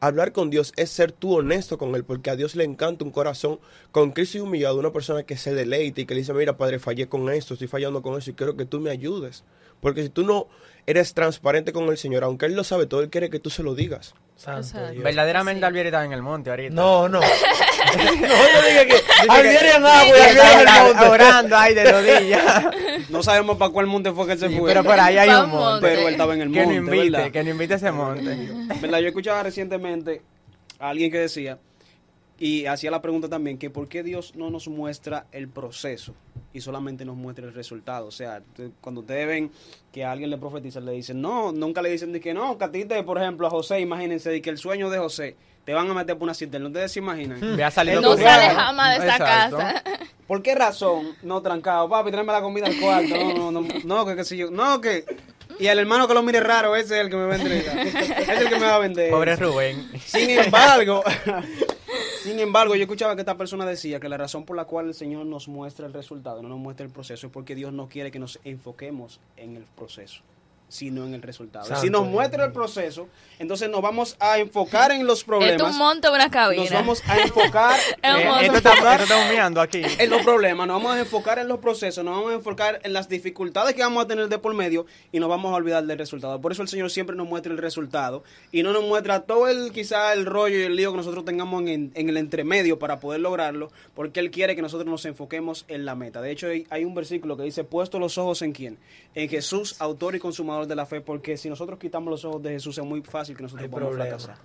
Hablar 0.00 0.32
con 0.32 0.50
Dios 0.50 0.72
es 0.76 0.90
ser 0.90 1.12
tú 1.12 1.34
honesto 1.36 1.78
con 1.78 1.94
Él, 1.94 2.04
porque 2.04 2.28
a 2.28 2.36
Dios 2.36 2.56
le 2.56 2.64
encanta 2.64 3.04
un 3.04 3.10
corazón 3.10 3.58
con 3.90 4.10
Cristo 4.12 4.36
y 4.36 4.40
humillado, 4.42 4.78
una 4.78 4.92
persona 4.92 5.22
que 5.22 5.36
se 5.38 5.54
deleite 5.54 6.02
y 6.02 6.06
que 6.06 6.14
le 6.14 6.20
dice, 6.20 6.34
mira, 6.34 6.58
Padre, 6.58 6.78
fallé 6.78 7.08
con 7.08 7.30
esto, 7.30 7.54
estoy 7.54 7.68
fallando 7.68 8.02
con 8.02 8.18
eso 8.18 8.30
y 8.30 8.34
quiero 8.34 8.54
que 8.56 8.66
tú 8.66 8.80
me 8.80 8.90
ayudes. 8.90 9.44
Porque 9.80 10.02
si 10.02 10.08
tú 10.10 10.22
no 10.24 10.48
eres 10.86 11.14
transparente 11.14 11.72
con 11.72 11.84
el 11.88 11.96
Señor, 11.98 12.24
aunque 12.24 12.46
Él 12.46 12.54
lo 12.54 12.64
sabe 12.64 12.86
todo, 12.86 13.00
Él 13.00 13.10
quiere 13.10 13.30
que 13.30 13.38
tú 13.40 13.50
se 13.50 13.62
lo 13.62 13.74
digas. 13.74 14.14
Santo. 14.36 14.90
Dios. 14.90 15.02
Verdaderamente 15.04 15.60
Sí. 15.60 15.64
Alvieri 15.66 15.88
estaba 15.88 16.04
en 16.04 16.12
el 16.12 16.22
monte 16.22 16.50
ahorita. 16.50 16.74
No, 16.74 17.08
no. 17.08 17.20
no, 17.20 17.26
yo 17.26 18.62
dije 18.68 18.86
que 18.88 18.96
Alvieri 19.30 19.68
en 19.68 19.86
agua 19.86 20.04
y 20.06 20.12
Que 20.12 20.22
Alvieri 20.22 20.50
en 20.52 20.68
el 20.68 20.94
monte. 20.94 21.08
orando 21.08 21.56
ahí 21.56 21.74
de 21.74 21.92
rodillas. 21.92 22.64
No 23.10 23.22
sabemos 23.22 23.56
para 23.58 23.70
cuál 23.70 23.86
monte 23.86 24.10
fue 24.12 24.26
que 24.26 24.32
él 24.32 24.38
se 24.38 24.48
Sí, 24.48 24.56
fue. 24.58 24.70
pero 24.70 24.82
por 24.82 24.98
ahí 24.98 25.16
hay 25.18 25.28
un 25.28 25.50
monte. 25.50 25.86
Pero 25.86 26.00
él 26.08 26.08
estaba 26.14 26.34
en 26.34 26.40
el 26.42 26.50
Que 26.52 26.60
no 26.60 26.64
monte, 26.72 26.78
invite, 26.78 27.10
¿verdad? 27.10 27.30
que 27.30 27.44
no 27.44 27.50
invite 27.50 27.74
a 27.74 27.76
ese 27.76 27.92
monte. 27.92 28.36
¿Verdad? 28.80 28.98
Yo 29.00 29.08
escuchaba 29.08 29.42
recientemente 29.42 30.22
a 30.80 30.88
alguien 30.88 31.12
que 31.12 31.18
decía, 31.18 31.58
y 32.38 32.66
hacía 32.66 32.90
la 32.90 33.00
pregunta 33.02 33.28
también, 33.28 33.58
que 33.58 33.70
por 33.70 33.88
qué 33.88 34.02
Dios 34.02 34.34
no 34.34 34.50
nos 34.50 34.66
muestra 34.68 35.26
el 35.32 35.48
proceso 35.48 36.14
y 36.54 36.60
solamente 36.60 37.04
nos 37.04 37.16
muestra 37.16 37.44
el 37.44 37.52
resultado. 37.52 38.06
O 38.06 38.10
sea, 38.12 38.40
cuando 38.80 39.02
ustedes 39.02 39.26
ven 39.26 39.50
que 39.92 40.04
a 40.04 40.12
alguien 40.12 40.30
le 40.30 40.38
profetiza, 40.38 40.80
le 40.80 40.92
dicen, 40.92 41.20
no, 41.20 41.52
nunca 41.52 41.82
le 41.82 41.90
dicen 41.90 42.12
de 42.12 42.20
que 42.20 42.32
no, 42.32 42.56
que 42.56 42.64
a 42.64 42.70
ti 42.70 42.84
te, 42.86 43.02
por 43.02 43.18
ejemplo, 43.18 43.46
a 43.46 43.50
José, 43.50 43.80
imagínense 43.80 44.30
de 44.30 44.40
que 44.40 44.50
el 44.50 44.56
sueño 44.56 44.88
de 44.88 44.98
José 44.98 45.36
te 45.64 45.74
van 45.74 45.90
a 45.90 45.94
meter 45.94 46.16
por 46.16 46.24
una 46.24 46.34
cisterna. 46.34 46.68
¿Ustedes 46.68 46.92
se 46.92 47.00
imaginan? 47.00 47.40
Ve 47.56 47.64
a 47.64 47.70
salido 47.70 48.00
No 48.00 48.10
corriendo. 48.10 48.32
sale 48.32 48.54
jamás 48.54 48.98
de 48.98 49.04
esa 49.06 49.16
Exacto. 49.16 49.56
casa. 49.56 49.82
¿Por 50.28 50.42
qué 50.42 50.54
razón 50.54 51.14
no 51.22 51.42
trancado? 51.42 51.88
Papi, 51.88 52.10
tráeme 52.10 52.32
la 52.32 52.40
comida 52.40 52.66
al 52.66 52.78
cuarto. 52.80 53.14
No, 53.34 53.50
no, 53.50 53.60
no, 53.60 53.68
no, 53.84 54.06
que 54.06 54.16
qué 54.16 54.24
sé 54.24 54.36
yo. 54.36 54.50
No, 54.50 54.80
que... 54.80 55.04
Y 55.58 55.66
el 55.66 55.78
hermano 55.78 56.08
que 56.08 56.14
lo 56.14 56.22
mire 56.22 56.40
raro, 56.40 56.74
ese 56.74 56.94
es 56.98 57.04
el 57.04 57.10
que 57.10 57.16
me 57.16 57.26
va 57.26 57.34
a 57.34 57.36
entregar. 57.36 57.78
Ese 57.86 58.22
es 58.22 58.28
el 58.40 58.48
que 58.48 58.56
me 58.58 58.66
va 58.66 58.74
a 58.74 58.78
vender. 58.80 59.10
Pobre 59.10 59.36
Rubén. 59.36 59.88
Sin 60.04 60.30
embargo, 60.30 61.04
sin 62.24 62.40
embargo, 62.40 62.74
yo 62.74 62.80
escuchaba 62.80 63.14
que 63.14 63.20
esta 63.20 63.36
persona 63.36 63.66
decía 63.66 64.00
que 64.00 64.08
la 64.08 64.16
razón 64.16 64.46
por 64.46 64.56
la 64.56 64.64
cual 64.64 64.86
el 64.86 64.94
Señor 64.94 65.26
nos 65.26 65.46
muestra 65.46 65.86
el 65.86 65.92
resultado, 65.92 66.40
no 66.40 66.48
nos 66.48 66.58
muestra 66.58 66.86
el 66.86 66.90
proceso, 66.90 67.26
es 67.26 67.32
porque 67.32 67.54
Dios 67.54 67.70
no 67.74 67.86
quiere 67.86 68.10
que 68.10 68.18
nos 68.18 68.40
enfoquemos 68.44 69.20
en 69.36 69.56
el 69.56 69.64
proceso. 69.76 70.22
Sino 70.68 71.04
en 71.04 71.14
el 71.14 71.22
resultado. 71.22 71.64
Santo 71.66 71.82
si 71.82 71.90
nos 71.90 72.06
muestra 72.06 72.44
el 72.44 72.52
proceso, 72.52 73.08
entonces 73.38 73.70
nos 73.70 73.80
vamos 73.82 74.16
a 74.18 74.38
enfocar 74.38 74.90
en 74.92 75.06
los 75.06 75.18
Es 75.20 75.24
problemas. 75.24 75.62
un 75.72 75.78
monte 75.78 76.10
una 76.10 76.30
cabina. 76.30 76.62
Nos 76.62 76.72
vamos 76.72 77.02
a 77.06 77.20
enfocar. 77.20 77.78
Esto 78.02 78.56
está, 78.56 78.96
esto 78.96 79.60
aquí. 79.60 79.82
en 79.98 80.10
los 80.10 80.22
problemas, 80.22 80.66
nos 80.66 80.82
vamos 80.82 80.96
a 80.96 81.00
enfocar 81.00 81.38
en 81.38 81.48
los 81.48 81.58
procesos, 81.58 82.04
nos 82.04 82.16
vamos 82.16 82.32
a 82.32 82.34
enfocar 82.34 82.80
en 82.82 82.92
las 82.92 83.08
dificultades 83.08 83.74
que 83.74 83.82
vamos 83.82 84.04
a 84.04 84.06
tener 84.06 84.28
de 84.28 84.38
por 84.38 84.54
medio 84.54 84.86
y 85.12 85.20
nos 85.20 85.28
vamos 85.28 85.52
a 85.52 85.56
olvidar 85.56 85.84
del 85.84 85.98
resultado. 85.98 86.40
Por 86.40 86.52
eso 86.52 86.62
el 86.62 86.68
Señor 86.68 86.90
siempre 86.90 87.16
nos 87.16 87.26
muestra 87.28 87.52
el 87.52 87.58
resultado 87.58 88.24
y 88.52 88.62
no 88.62 88.72
nos 88.72 88.84
muestra 88.84 89.20
todo 89.20 89.48
el 89.48 89.72
quizá 89.72 90.12
el 90.12 90.26
rollo 90.26 90.58
y 90.58 90.62
el 90.62 90.76
lío 90.76 90.90
que 90.90 90.98
nosotros 90.98 91.24
tengamos 91.24 91.62
en, 91.66 91.92
en 91.94 92.08
el 92.08 92.16
entremedio 92.16 92.78
para 92.78 93.00
poder 93.00 93.20
lograrlo, 93.20 93.70
porque 93.94 94.20
Él 94.20 94.30
quiere 94.30 94.56
que 94.56 94.62
nosotros 94.62 94.88
nos 94.88 95.04
enfoquemos 95.04 95.64
en 95.68 95.84
la 95.84 95.94
meta. 95.94 96.20
De 96.20 96.30
hecho, 96.30 96.48
hay, 96.48 96.66
hay 96.70 96.84
un 96.84 96.94
versículo 96.94 97.36
que 97.36 97.42
dice, 97.44 97.64
puesto 97.64 97.98
los 97.98 98.18
ojos 98.18 98.42
en 98.42 98.52
quién? 98.52 98.78
En 99.14 99.28
Jesús, 99.28 99.76
autor 99.78 100.14
y 100.14 100.18
consumador 100.18 100.53
de 100.66 100.74
la 100.76 100.86
fe, 100.86 101.00
porque 101.00 101.36
si 101.36 101.48
nosotros 101.48 101.78
quitamos 101.78 102.10
los 102.10 102.24
ojos 102.24 102.42
de 102.42 102.50
Jesús 102.50 102.78
es 102.78 102.84
muy 102.84 103.02
fácil 103.02 103.36
que 103.36 103.42
nosotros 103.42 103.68
podamos 103.68 103.94
fracasar. 103.96 104.36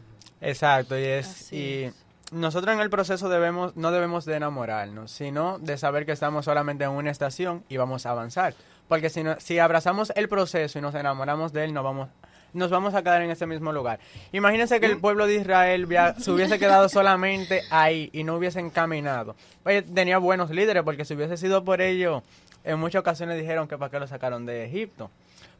Exacto, 0.41 0.97
y 0.97 1.03
es 1.03 1.51
y 1.53 1.89
nosotros 2.31 2.73
en 2.75 2.79
el 2.81 2.89
proceso 2.89 3.27
debemos 3.29 3.75
no 3.75 3.91
debemos 3.91 4.25
de 4.25 4.35
enamorarnos, 4.35 5.11
sino 5.11 5.59
de 5.59 5.77
saber 5.77 6.05
que 6.05 6.11
estamos 6.11 6.45
solamente 6.45 6.83
en 6.83 6.91
una 6.91 7.11
estación 7.11 7.63
y 7.69 7.77
vamos 7.77 8.05
a 8.05 8.11
avanzar, 8.11 8.53
porque 8.87 9.09
si 9.09 9.23
no, 9.23 9.39
si 9.39 9.59
abrazamos 9.59 10.11
el 10.15 10.29
proceso 10.29 10.79
y 10.79 10.81
nos 10.81 10.95
enamoramos 10.95 11.53
de 11.53 11.63
él, 11.65 11.73
no 11.73 11.83
vamos 11.83 12.09
nos 12.51 12.71
vamos 12.71 12.95
a 12.95 13.03
quedar 13.03 13.21
en 13.21 13.29
ese 13.29 13.45
mismo 13.45 13.71
lugar. 13.71 13.99
Imagínense 14.31 14.79
que 14.79 14.87
el 14.87 14.97
pueblo 14.97 15.27
de 15.27 15.35
Israel 15.35 15.85
via- 15.85 16.15
se 16.17 16.31
hubiese 16.31 16.57
quedado 16.57 16.89
solamente 16.89 17.61
ahí 17.69 18.09
y 18.11 18.23
no 18.23 18.37
hubiesen 18.37 18.71
caminado. 18.71 19.35
Oye, 19.65 19.83
tenía 19.83 20.17
buenos 20.17 20.49
líderes 20.49 20.81
porque 20.81 21.05
si 21.05 21.13
hubiese 21.13 21.37
sido 21.37 21.63
por 21.63 21.79
ello, 21.79 22.23
en 22.63 22.79
muchas 22.79 22.99
ocasiones 23.01 23.37
dijeron 23.37 23.67
que 23.67 23.77
para 23.77 23.89
qué 23.91 23.99
lo 23.99 24.07
sacaron 24.07 24.45
de 24.45 24.65
Egipto. 24.65 25.09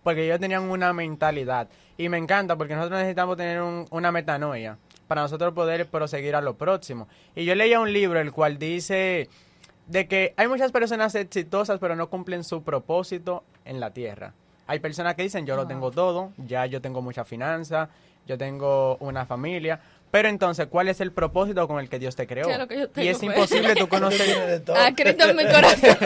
Porque 0.04 0.26
ellos 0.26 0.40
tenían 0.40 0.64
una 0.70 0.94
mentalidad. 0.94 1.68
Y 1.98 2.08
me 2.10 2.18
encanta 2.18 2.56
porque 2.56 2.76
nosotros 2.76 3.00
necesitamos 3.00 3.36
tener 3.38 3.62
un- 3.62 3.86
una 3.92 4.12
metanoia 4.12 4.78
para 5.08 5.22
nosotros 5.22 5.54
poder 5.54 5.88
proseguir 5.88 6.36
a 6.36 6.42
lo 6.42 6.56
próximo. 6.56 7.08
Y 7.36 7.46
yo 7.46 7.56
leía 7.56 7.80
un 7.80 7.92
libro 7.92 8.20
el 8.20 8.32
cual 8.32 8.58
dice 8.60 9.28
de 9.88 10.08
que 10.08 10.34
hay 10.38 10.48
muchas 10.48 10.72
personas 10.72 11.16
exitosas 11.16 11.80
pero 11.80 11.96
no 11.96 12.10
cumplen 12.10 12.44
su 12.44 12.64
propósito 12.64 13.44
en 13.66 13.80
la 13.80 13.92
tierra. 13.92 14.34
Hay 14.68 14.80
personas 14.80 15.16
que 15.16 15.24
dicen 15.24 15.46
yo 15.48 15.56
lo 15.56 15.66
tengo 15.68 15.90
todo, 15.92 16.32
ya 16.38 16.66
yo 16.68 16.80
tengo 16.80 17.02
mucha 17.02 17.26
finanza, 17.26 17.90
yo 18.28 18.38
tengo 18.38 18.98
una 18.98 19.26
familia, 19.26 19.80
pero 20.12 20.28
entonces 20.30 20.68
¿cuál 20.68 20.88
es 20.90 21.02
el 21.02 21.12
propósito 21.12 21.68
con 21.68 21.80
el 21.80 21.90
que 21.90 22.00
Dios 22.00 22.16
te 22.16 22.26
creó? 22.28 22.48
¿Qué 22.48 22.54
es 22.54 22.60
lo 22.60 22.68
que 22.68 22.76
yo 22.80 22.88
y 22.96 23.08
es 23.08 23.18
pues? 23.20 23.24
imposible 23.24 23.76
tú 23.76 23.88
Tiene 23.88 23.90
conocer. 23.90 24.64
A 24.78 24.94
Cristo 24.96 25.30
en 25.30 25.36
mi 25.36 25.46
corazón. 25.46 25.98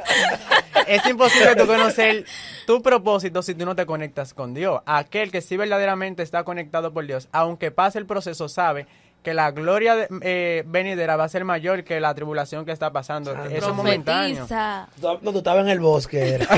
es 0.86 1.06
imposible 1.06 1.56
tú 1.56 1.66
conocer 1.66 2.24
tu 2.66 2.82
propósito 2.82 3.42
si 3.42 3.54
tú 3.54 3.64
no 3.66 3.74
te 3.74 3.86
conectas 3.86 4.34
con 4.34 4.54
Dios. 4.54 4.80
Aquel 4.86 5.30
que 5.30 5.40
sí 5.40 5.56
verdaderamente 5.56 6.22
está 6.22 6.44
conectado 6.44 6.92
por 6.92 7.06
Dios, 7.06 7.28
aunque 7.32 7.70
pase 7.70 7.98
el 7.98 8.06
proceso, 8.06 8.48
sabe 8.48 8.86
que 9.22 9.34
la 9.34 9.50
gloria 9.50 9.96
de- 9.96 10.08
eh, 10.22 10.62
venidera 10.66 11.14
va 11.16 11.24
a 11.24 11.28
ser 11.28 11.44
mayor 11.44 11.84
que 11.84 12.00
la 12.00 12.14
tribulación 12.14 12.64
que 12.64 12.72
está 12.72 12.90
pasando. 12.90 13.34
Santo. 13.34 13.50
Eso 13.54 13.68
es 13.70 13.76
momentáneo. 13.76 14.46
Tú- 14.98 15.18
No, 15.20 15.32
tú 15.32 15.38
estabas 15.38 15.62
en 15.64 15.68
el 15.70 15.80
bosque. 15.80 16.38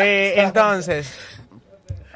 Eh, 0.00 0.34
entonces, 0.36 1.12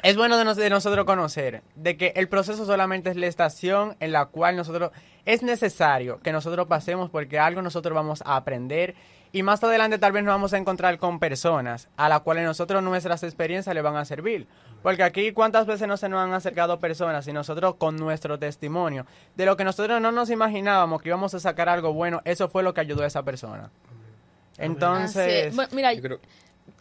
es 0.03 0.15
bueno 0.15 0.37
de, 0.37 0.45
nos- 0.45 0.57
de 0.57 0.69
nosotros 0.69 1.05
conocer 1.05 1.63
de 1.75 1.97
que 1.97 2.13
el 2.15 2.27
proceso 2.29 2.65
solamente 2.65 3.09
es 3.09 3.15
la 3.15 3.25
estación 3.27 3.95
en 3.99 4.11
la 4.11 4.25
cual 4.27 4.55
nosotros 4.55 4.91
es 5.25 5.41
necesario 5.41 6.19
que 6.21 6.31
nosotros 6.31 6.67
pasemos 6.67 7.09
porque 7.09 7.39
algo 7.39 7.61
nosotros 7.61 7.95
vamos 7.95 8.21
a 8.25 8.35
aprender 8.35 8.93
y 9.31 9.41
más 9.41 9.63
adelante 9.63 9.97
tal 9.97 10.11
vez 10.11 10.23
nos 10.23 10.33
vamos 10.33 10.53
a 10.53 10.57
encontrar 10.59 10.99
con 10.99 11.17
personas 11.19 11.87
a 11.97 12.07
las 12.07 12.19
cuales 12.21 12.45
nosotros 12.45 12.83
nuestras 12.83 13.23
experiencias 13.23 13.73
le 13.73 13.81
van 13.81 13.95
a 13.95 14.05
servir. 14.05 14.45
Porque 14.83 15.01
aquí 15.01 15.31
cuántas 15.31 15.65
veces 15.65 15.87
no 15.87 15.97
se 15.97 16.07
nos 16.07 16.19
han 16.19 16.33
acercado 16.33 16.79
personas 16.79 17.27
y 17.27 17.33
nosotros 17.33 17.75
con 17.75 17.95
nuestro 17.95 18.37
testimonio 18.37 19.07
de 19.35 19.45
lo 19.47 19.57
que 19.57 19.63
nosotros 19.63 19.99
no 20.01 20.11
nos 20.11 20.29
imaginábamos 20.29 21.01
que 21.01 21.09
íbamos 21.09 21.33
a 21.33 21.39
sacar 21.39 21.67
algo 21.67 21.93
bueno, 21.93 22.21
eso 22.25 22.47
fue 22.49 22.61
lo 22.61 22.75
que 22.75 22.81
ayudó 22.81 23.03
a 23.03 23.07
esa 23.07 23.23
persona. 23.23 23.71
Entonces, 24.57 25.45
es. 25.47 25.55
Bueno, 25.55 25.69
mira, 25.73 25.93
Yo 25.93 26.01
creo- 26.01 26.19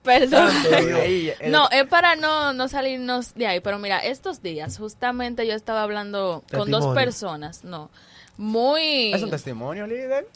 perdón. 0.03 0.51
No, 1.49 1.69
es 1.71 1.87
para 1.87 2.17
no, 2.17 2.53
no 2.53 2.69
salirnos 2.69 3.35
de 3.35 3.47
ahí, 3.47 3.61
pero 3.61 3.79
mira, 3.79 3.99
estos 3.99 4.43
días 4.43 4.79
justamente 4.79 5.47
yo 5.47 5.55
estaba 5.55 5.83
hablando 5.83 6.45
con 6.51 6.71
dos 6.71 6.95
personas, 6.95 7.65
no, 7.65 7.91
muy... 8.37 9.13
es 9.13 9.23
un 9.23 9.31
testimonio, 9.31 9.87
líder. 9.87 10.27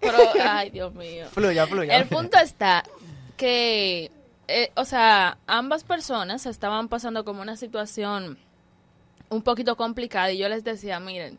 Pero, 0.00 0.18
ay, 0.42 0.70
Dios 0.70 0.94
mío. 0.94 1.26
Fluya, 1.32 1.66
fluya. 1.66 1.96
El 1.96 2.06
punto 2.08 2.38
está 2.38 2.84
que, 3.36 4.10
eh, 4.48 4.70
o 4.74 4.84
sea, 4.84 5.38
ambas 5.46 5.84
personas 5.84 6.46
estaban 6.46 6.88
pasando 6.88 7.24
como 7.24 7.42
una 7.42 7.56
situación 7.56 8.38
un 9.28 9.42
poquito 9.42 9.76
complicada 9.76 10.32
y 10.32 10.38
yo 10.38 10.48
les 10.48 10.64
decía, 10.64 11.00
miren, 11.00 11.38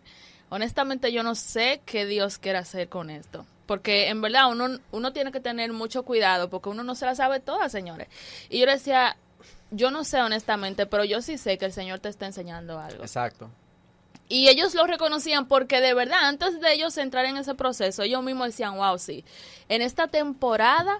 honestamente 0.49 1.11
yo 1.11 1.23
no 1.23 1.35
sé 1.35 1.81
qué 1.85 2.05
Dios 2.05 2.37
quiere 2.37 2.59
hacer 2.59 2.89
con 2.89 3.09
esto. 3.09 3.45
Porque 3.71 4.09
en 4.09 4.19
verdad 4.19 4.51
uno, 4.51 4.79
uno 4.91 5.13
tiene 5.13 5.31
que 5.31 5.39
tener 5.39 5.71
mucho 5.71 6.03
cuidado 6.03 6.49
porque 6.49 6.67
uno 6.67 6.83
no 6.83 6.93
se 6.93 7.05
la 7.05 7.15
sabe 7.15 7.39
toda, 7.39 7.69
señores. 7.69 8.09
Y 8.49 8.59
yo 8.59 8.65
le 8.65 8.73
decía, 8.73 9.15
yo 9.69 9.91
no 9.91 10.03
sé 10.03 10.21
honestamente, 10.21 10.87
pero 10.87 11.05
yo 11.05 11.21
sí 11.21 11.37
sé 11.37 11.57
que 11.57 11.63
el 11.63 11.71
Señor 11.71 11.99
te 11.99 12.09
está 12.09 12.25
enseñando 12.25 12.77
algo. 12.77 13.01
Exacto. 13.01 13.49
Y 14.27 14.49
ellos 14.49 14.75
lo 14.75 14.87
reconocían 14.87 15.47
porque 15.47 15.79
de 15.79 15.93
verdad, 15.93 16.25
antes 16.25 16.59
de 16.59 16.73
ellos 16.73 16.97
entrar 16.97 17.23
en 17.23 17.37
ese 17.37 17.55
proceso, 17.55 18.03
ellos 18.03 18.21
mismos 18.21 18.47
decían, 18.47 18.75
wow, 18.75 18.99
sí, 18.99 19.23
en 19.69 19.81
esta 19.81 20.09
temporada 20.09 20.99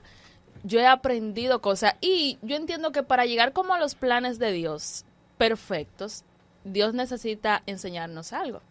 yo 0.64 0.80
he 0.80 0.88
aprendido 0.88 1.62
cosas. 1.62 1.96
Y 2.00 2.38
yo 2.42 2.56
entiendo 2.56 2.94
que 2.94 3.04
para 3.04 3.26
llegar 3.26 3.52
como 3.52 3.74
a 3.74 3.80
los 3.80 3.96
planes 3.96 4.40
de 4.40 4.54
Dios 4.54 5.04
perfectos, 5.38 6.24
Dios 6.64 6.94
necesita 6.94 7.64
enseñarnos 7.66 8.32
algo. 8.32 8.62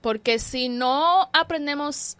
Porque 0.00 0.38
si 0.38 0.68
no 0.68 1.28
aprendemos 1.32 2.18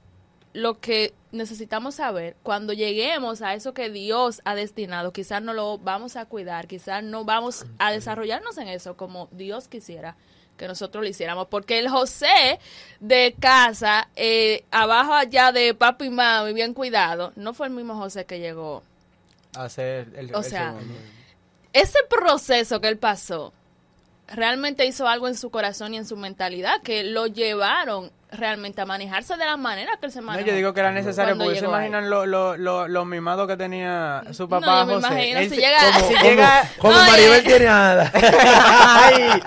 lo 0.57 0.81
que 0.81 1.13
necesitamos 1.33 1.97
saber, 1.97 2.35
cuando 2.43 2.73
lleguemos 2.73 3.43
a 3.43 3.53
eso 3.53 3.75
que 3.75 3.91
Dios 3.91 4.41
ha 4.47 4.55
destinado, 4.55 5.13
quizás 5.13 5.43
no 5.43 5.53
lo 5.53 5.77
vamos 5.77 6.17
a 6.17 6.25
cuidar, 6.25 6.67
quizás 6.67 7.05
no 7.05 7.27
vamos 7.27 7.67
a 7.79 7.93
desarrollarnos 7.93 8.57
en 8.57 8.69
eso 8.69 8.97
como 8.97 9.29
Dios 9.33 9.69
quisiera 9.69 10.17
que 10.57 10.67
nosotros 10.67 11.05
lo 11.05 11.11
hiciéramos. 11.11 11.49
Porque 11.49 11.79
el 11.79 11.91
José 11.91 12.59
de 13.01 13.37
casa, 13.39 14.09
eh, 14.17 14.65
abajo 14.71 15.13
allá 15.13 15.53
de 15.53 15.75
papi 15.75 16.07
y 16.07 16.11
mami, 16.11 16.55
bien 16.55 16.73
cuidado, 16.73 17.35
no 17.37 17.53
fue 17.53 17.67
el 17.67 17.75
mismo 17.75 17.95
José 17.95 18.25
que 18.25 18.41
llegó. 18.41 18.83
Hacer 19.55 20.09
el, 20.17 20.35
O 20.35 20.39
el 20.39 20.45
sea, 20.45 20.73
segundo. 20.73 20.95
Ese 21.75 21.99
proceso 22.09 22.81
que 22.81 22.89
él 22.89 22.97
pasó 22.97 23.53
realmente 24.29 24.87
hizo 24.87 25.07
algo 25.07 25.29
en 25.29 25.37
su 25.37 25.51
corazón 25.51 25.93
y 25.93 25.99
en 25.99 26.07
su 26.07 26.17
mentalidad 26.17 26.81
que 26.81 27.05
lo 27.05 27.27
llevaron 27.27 28.11
realmente 28.33 28.81
a 28.81 28.87
manejarse 28.87 29.37
de 29.37 29.45
la 29.45 29.57
manera 29.57 29.93
que 30.01 30.07
él 30.07 30.13
se 30.13 30.21
No, 30.21 30.27
manejó. 30.27 30.49
yo 30.49 30.55
digo 30.55 30.75
que 30.75 30.81
era 30.81 30.91
necesario 30.93 31.31
cuando 31.37 31.45
porque 31.45 31.61
se 31.61 31.65
imaginan 31.67 32.11
lo, 32.11 32.27
lo, 32.27 32.57
lo, 32.57 32.89
lo 32.89 33.05
mimado 33.05 33.47
que 33.47 33.57
tenía 33.57 34.23
su 34.33 34.43
No, 34.45 34.49
papá 34.49 34.85
me 34.85 34.95
imagino, 34.95 35.39
Él 35.41 35.49
si 35.49 35.57
llega- 35.57 35.79
como- 35.95 36.09
si 36.09 36.15
como- 36.15 36.25
llega- 36.31 36.71
Como. 36.79 36.95
Maribel 36.95 37.45
tiene 37.45 37.65
nada. 37.67 38.13
Ay, 38.15 39.43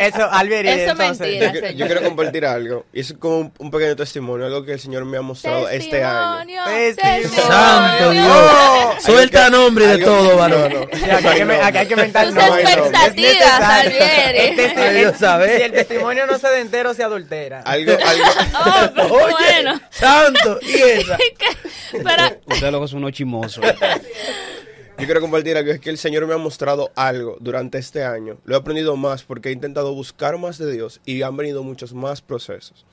eso, 0.00 0.30
Alberi, 0.30 0.68
Eso 0.68 0.90
entonces, 0.92 1.20
mentira. 1.20 1.46
Yo, 1.46 1.52
quiero- 1.60 1.70
yo 1.76 1.86
quiero 1.86 2.02
compartir 2.02 2.46
algo. 2.46 2.84
Y 2.92 3.00
es 3.00 3.14
como 3.18 3.38
un, 3.38 3.52
un 3.58 3.70
pequeño 3.70 3.96
testimonio, 3.96 4.46
algo 4.46 4.64
que 4.64 4.72
el 4.72 4.80
Señor 4.80 5.04
me 5.04 5.16
ha 5.16 5.22
mostrado 5.22 5.68
este 5.68 6.04
año. 6.04 6.62
Testimonio, 6.64 6.64
Testimonio. 7.02 7.52
Santo. 7.52 8.10
Dios. 8.10 9.02
Suelta 9.04 9.50
nombre 9.50 9.86
de 9.86 9.98
todo, 10.04 10.36
varón. 10.36 10.72
No, 10.72 10.80
no. 10.80 10.86
Sí, 10.92 11.04
aquí 11.10 11.78
hay 11.78 11.86
que, 11.86 11.96
mentar 11.96 12.26
Tus 12.26 12.36
expectativas. 12.36 13.60
Alvieri. 13.60 14.54
Si 15.56 15.62
el 15.62 15.72
testimonio 15.72 16.26
no 16.26 16.38
se 16.38 16.48
de 16.48 16.60
entero, 16.60 16.94
se 16.94 17.02
adultera. 17.02 17.62
Algo, 17.64 17.92
algo, 17.92 18.17
Oh, 18.54 18.88
pero 18.94 19.14
Oye, 19.14 19.32
bueno. 19.32 19.80
santo. 19.90 20.58
Y 20.62 20.74
esa. 20.74 21.18
Luego 22.70 22.88
son 22.88 22.98
unos 22.98 23.12
chimosos. 23.12 23.64
Yo 24.98 25.04
quiero 25.04 25.20
compartir 25.20 25.56
algo, 25.56 25.70
es 25.70 25.80
que 25.80 25.90
el 25.90 25.98
Señor 25.98 26.26
me 26.26 26.34
ha 26.34 26.38
mostrado 26.38 26.90
algo 26.96 27.36
durante 27.40 27.78
este 27.78 28.04
año. 28.04 28.38
Lo 28.44 28.56
he 28.56 28.58
aprendido 28.58 28.96
más 28.96 29.22
porque 29.22 29.50
he 29.50 29.52
intentado 29.52 29.94
buscar 29.94 30.38
más 30.38 30.58
de 30.58 30.72
Dios 30.72 31.00
y 31.06 31.22
han 31.22 31.36
venido 31.36 31.62
muchos 31.62 31.92
más 31.94 32.20
procesos. 32.20 32.84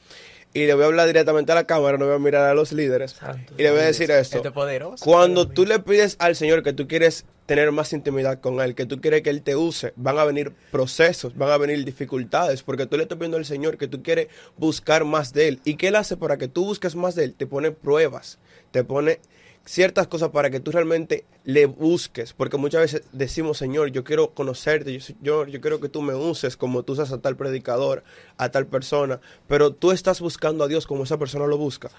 Y 0.55 0.67
le 0.67 0.73
voy 0.73 0.83
a 0.83 0.85
hablar 0.85 1.07
directamente 1.07 1.51
a 1.51 1.55
la 1.55 1.65
cámara, 1.65 1.97
no 1.97 2.05
voy 2.05 2.15
a 2.15 2.17
mirar 2.17 2.49
a 2.49 2.53
los 2.53 2.71
líderes. 2.71 3.11
Santo 3.11 3.53
y 3.57 3.61
le 3.61 3.71
voy 3.71 3.81
a 3.81 3.83
decir 3.83 4.09
esto. 4.09 4.41
Poderoso. 4.53 5.03
Cuando 5.03 5.49
tú 5.49 5.65
le 5.65 5.79
pides 5.79 6.15
al 6.17 6.37
Señor 6.37 6.63
que 6.63 6.71
tú 6.71 6.87
quieres 6.87 7.25
tener 7.45 7.73
más 7.73 7.91
intimidad 7.91 8.39
con 8.39 8.61
Él, 8.61 8.73
que 8.73 8.85
tú 8.85 9.01
quieres 9.01 9.21
que 9.21 9.31
Él 9.31 9.41
te 9.41 9.57
use, 9.57 9.91
van 9.97 10.17
a 10.17 10.23
venir 10.23 10.53
procesos, 10.71 11.35
van 11.35 11.51
a 11.51 11.57
venir 11.57 11.83
dificultades, 11.83 12.63
porque 12.63 12.85
tú 12.85 12.95
le 12.95 13.03
estás 13.03 13.17
pidiendo 13.17 13.35
al 13.35 13.43
Señor 13.43 13.77
que 13.77 13.89
tú 13.89 14.01
quieres 14.01 14.29
buscar 14.55 15.03
más 15.03 15.33
de 15.33 15.49
Él. 15.49 15.59
¿Y 15.65 15.75
qué 15.75 15.89
Él 15.89 15.97
hace 15.97 16.15
para 16.15 16.37
que 16.37 16.47
tú 16.47 16.63
busques 16.63 16.95
más 16.95 17.15
de 17.15 17.25
Él? 17.25 17.33
Te 17.33 17.47
pone 17.47 17.71
pruebas, 17.71 18.39
te 18.71 18.85
pone 18.85 19.19
ciertas 19.65 20.07
cosas 20.07 20.29
para 20.29 20.49
que 20.51 20.59
tú 20.59 20.71
realmente 20.71 21.25
le 21.43 21.65
busques, 21.65 22.33
porque 22.33 22.57
muchas 22.57 22.81
veces 22.81 23.03
decimos, 23.11 23.57
Señor, 23.57 23.89
yo 23.89 24.03
quiero 24.03 24.33
conocerte, 24.33 24.93
yo, 24.93 24.99
Señor, 24.99 25.49
yo 25.49 25.59
quiero 25.59 25.79
que 25.79 25.89
tú 25.89 26.01
me 26.01 26.13
uses 26.13 26.55
como 26.55 26.83
tú 26.83 26.93
usas 26.93 27.11
a 27.11 27.19
tal 27.19 27.35
predicador, 27.35 28.03
a 28.37 28.49
tal 28.49 28.67
persona, 28.67 29.19
pero 29.47 29.73
tú 29.73 29.91
estás 29.91 30.21
buscando 30.21 30.63
a 30.63 30.67
Dios 30.67 30.85
como 30.85 31.03
esa 31.03 31.17
persona 31.17 31.47
lo 31.47 31.57
busca. 31.57 31.89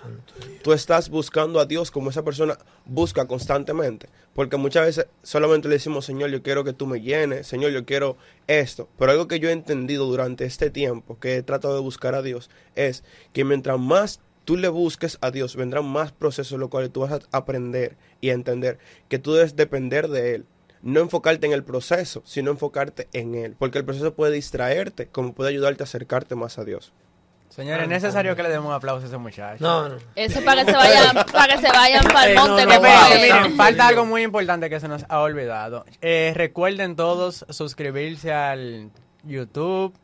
Tú 0.62 0.72
estás 0.72 1.10
buscando 1.10 1.58
a 1.60 1.66
Dios 1.66 1.90
como 1.90 2.10
esa 2.10 2.24
persona 2.24 2.56
busca 2.86 3.26
constantemente, 3.26 4.08
porque 4.34 4.56
muchas 4.56 4.86
veces 4.86 5.06
solamente 5.22 5.68
le 5.68 5.74
decimos, 5.74 6.04
Señor, 6.04 6.30
yo 6.30 6.42
quiero 6.42 6.62
que 6.62 6.72
tú 6.72 6.86
me 6.86 7.00
llenes, 7.00 7.48
Señor, 7.48 7.72
yo 7.72 7.84
quiero 7.84 8.16
esto, 8.46 8.88
pero 8.96 9.10
algo 9.10 9.26
que 9.26 9.40
yo 9.40 9.48
he 9.48 9.52
entendido 9.52 10.06
durante 10.06 10.44
este 10.44 10.70
tiempo 10.70 11.18
que 11.18 11.36
he 11.36 11.42
tratado 11.42 11.74
de 11.74 11.80
buscar 11.80 12.14
a 12.14 12.22
Dios 12.22 12.48
es 12.76 13.02
que 13.32 13.44
mientras 13.44 13.78
más 13.78 14.20
tú 14.46 14.56
le 14.56 14.68
busques 14.68 15.18
a 15.20 15.30
Dios, 15.30 15.56
vendrán 15.56 15.84
más 15.84 16.12
procesos 16.12 16.58
los 16.58 16.70
cuales 16.70 16.90
tú 16.90 17.00
vas 17.00 17.12
a 17.12 17.20
aprender 17.36 17.96
y 18.22 18.30
a 18.30 18.32
entender 18.32 18.78
que 19.08 19.18
tú 19.18 19.34
debes 19.34 19.56
depender 19.56 20.08
de 20.08 20.36
Él. 20.36 20.46
No 20.82 21.00
enfocarte 21.00 21.46
en 21.46 21.52
el 21.52 21.64
proceso, 21.64 22.22
sino 22.24 22.50
enfocarte 22.52 23.08
en 23.12 23.34
Él. 23.34 23.56
Porque 23.58 23.78
el 23.78 23.84
proceso 23.84 24.14
puede 24.14 24.32
distraerte, 24.32 25.08
como 25.08 25.32
puede 25.34 25.50
ayudarte 25.50 25.82
a 25.82 25.84
acercarte 25.84 26.34
más 26.36 26.58
a 26.58 26.64
Dios. 26.64 26.92
Señores, 27.48 27.84
es 27.84 27.88
necesario 27.88 28.36
que 28.36 28.42
le 28.42 28.50
demos 28.50 28.66
un 28.68 28.74
aplauso 28.74 29.04
a 29.04 29.08
ese 29.08 29.16
muchacho. 29.16 29.64
No, 29.64 29.88
no. 29.88 29.96
Eso 30.14 30.42
para 30.44 30.64
que 30.64 30.70
se 30.70 30.76
vayan, 30.76 31.16
para 31.32 31.54
que 31.56 31.60
se 31.66 31.72
vayan 31.72 32.04
para 32.04 32.24
el 32.26 32.32
Eh, 32.32 32.34
no, 32.34 32.46
monte 32.48 32.66
no, 32.66 32.72
él. 32.72 33.20
miren, 33.22 33.56
falta 33.56 33.88
algo 33.88 34.04
muy 34.04 34.22
importante 34.22 34.68
que 34.70 34.78
se 34.78 34.86
nos 34.88 35.04
ha 35.08 35.20
olvidado. 35.20 35.84
Eh, 36.02 36.32
recuerden 36.36 36.94
todos 36.96 37.46
suscribirse 37.48 38.32
al 38.32 38.90
YouTube, 39.24 39.94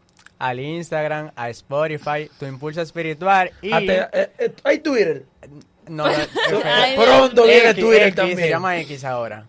al 0.43 0.59
Instagram, 0.61 1.31
a 1.37 1.49
Spotify, 1.51 2.29
Tu 2.39 2.47
Impulso 2.47 2.83
Espiritual 2.83 3.51
y... 3.63 3.73
Hasta- 3.73 4.11
eh, 4.13 4.31
eh, 4.39 4.53
hay 4.65 4.79
Twitter. 4.81 5.25
No, 5.89 6.07
no, 6.07 6.13
Ay, 6.65 6.97
Pronto 6.97 7.45
viene 7.45 7.71
X, 7.71 7.85
Twitter 7.85 8.03
X, 8.09 8.15
también. 8.17 8.39
Se 8.39 8.49
llama 8.49 8.79
X 8.81 9.05
ahora. 9.05 9.47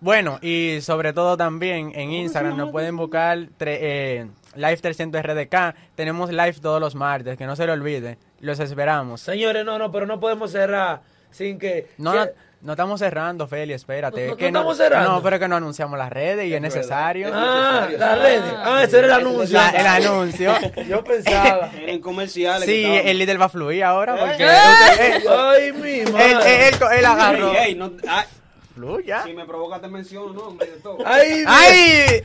Bueno, 0.00 0.38
y 0.42 0.78
sobre 0.82 1.12
todo 1.12 1.36
también 1.36 1.92
en 1.94 2.12
Instagram 2.12 2.56
nos 2.56 2.70
pueden 2.70 2.96
buscar 2.96 3.38
tre- 3.58 3.78
eh, 3.80 4.26
Live 4.54 4.76
300 4.78 5.22
RDK. 5.22 5.74
Tenemos 5.94 6.30
live 6.30 6.54
todos 6.60 6.80
los 6.80 6.94
martes, 6.94 7.36
que 7.36 7.46
no 7.46 7.56
se 7.56 7.66
lo 7.66 7.72
olvide. 7.72 8.18
Los 8.40 8.60
esperamos. 8.60 9.20
Señores, 9.22 9.64
no, 9.64 9.78
no, 9.78 9.90
pero 9.90 10.06
no 10.06 10.20
podemos 10.20 10.52
cerrar 10.52 11.00
sin 11.30 11.58
que... 11.58 11.88
No, 11.98 12.12
que- 12.12 12.18
no, 12.18 12.26
no 12.62 12.72
estamos 12.72 12.98
cerrando, 12.98 13.46
Feli, 13.46 13.72
espérate. 13.74 14.24
No, 14.24 14.30
no, 14.32 14.36
que 14.36 14.50
no 14.50 14.58
estamos 14.60 14.76
cerrando. 14.78 15.10
No, 15.12 15.22
pero 15.22 15.38
que 15.38 15.46
no 15.48 15.56
anunciamos 15.56 15.98
las 15.98 16.10
redes 16.10 16.46
y 16.46 16.54
es 16.54 16.60
necesario. 16.60 17.30
Ah, 17.32 17.86
las 17.96 18.18
redes. 18.18 18.42
Ah, 18.56 18.80
ese 18.82 18.98
era 18.98 19.06
el 19.06 19.12
anuncio. 19.12 19.56
La- 19.58 19.68
el 19.70 19.86
anuncio. 19.86 20.52
Yo 20.88 21.04
pensaba. 21.04 21.70
Eran 21.80 21.98
comerciales. 22.00 22.64
Sí, 22.66 22.82
que 22.82 23.10
el 23.10 23.18
líder 23.18 23.40
va 23.40 23.44
a 23.44 23.48
fluir 23.50 23.84
ahora 23.84 24.16
porque... 24.16 24.44
¡Eh! 24.44 25.24
Ay, 25.28 25.72
mi 25.72 25.90
Él, 26.00 26.12
madre. 26.12 26.68
él, 26.68 26.74
él, 26.74 26.98
él 26.98 27.04
agarró. 27.04 27.52
Ey, 27.52 27.56
ey, 27.68 27.74
no, 27.76 27.92
ay, 28.08 28.24
Fluya. 28.74 29.22
si 29.24 29.32
me 29.32 29.44
provoca 29.46 29.80
te 29.80 29.88
menciono, 29.88 30.32
no, 30.32 30.40
hombre, 30.48 30.66
de 30.70 30.76
todo. 30.78 30.98
Ay, 31.06 31.44
¡Ay! 31.46 32.22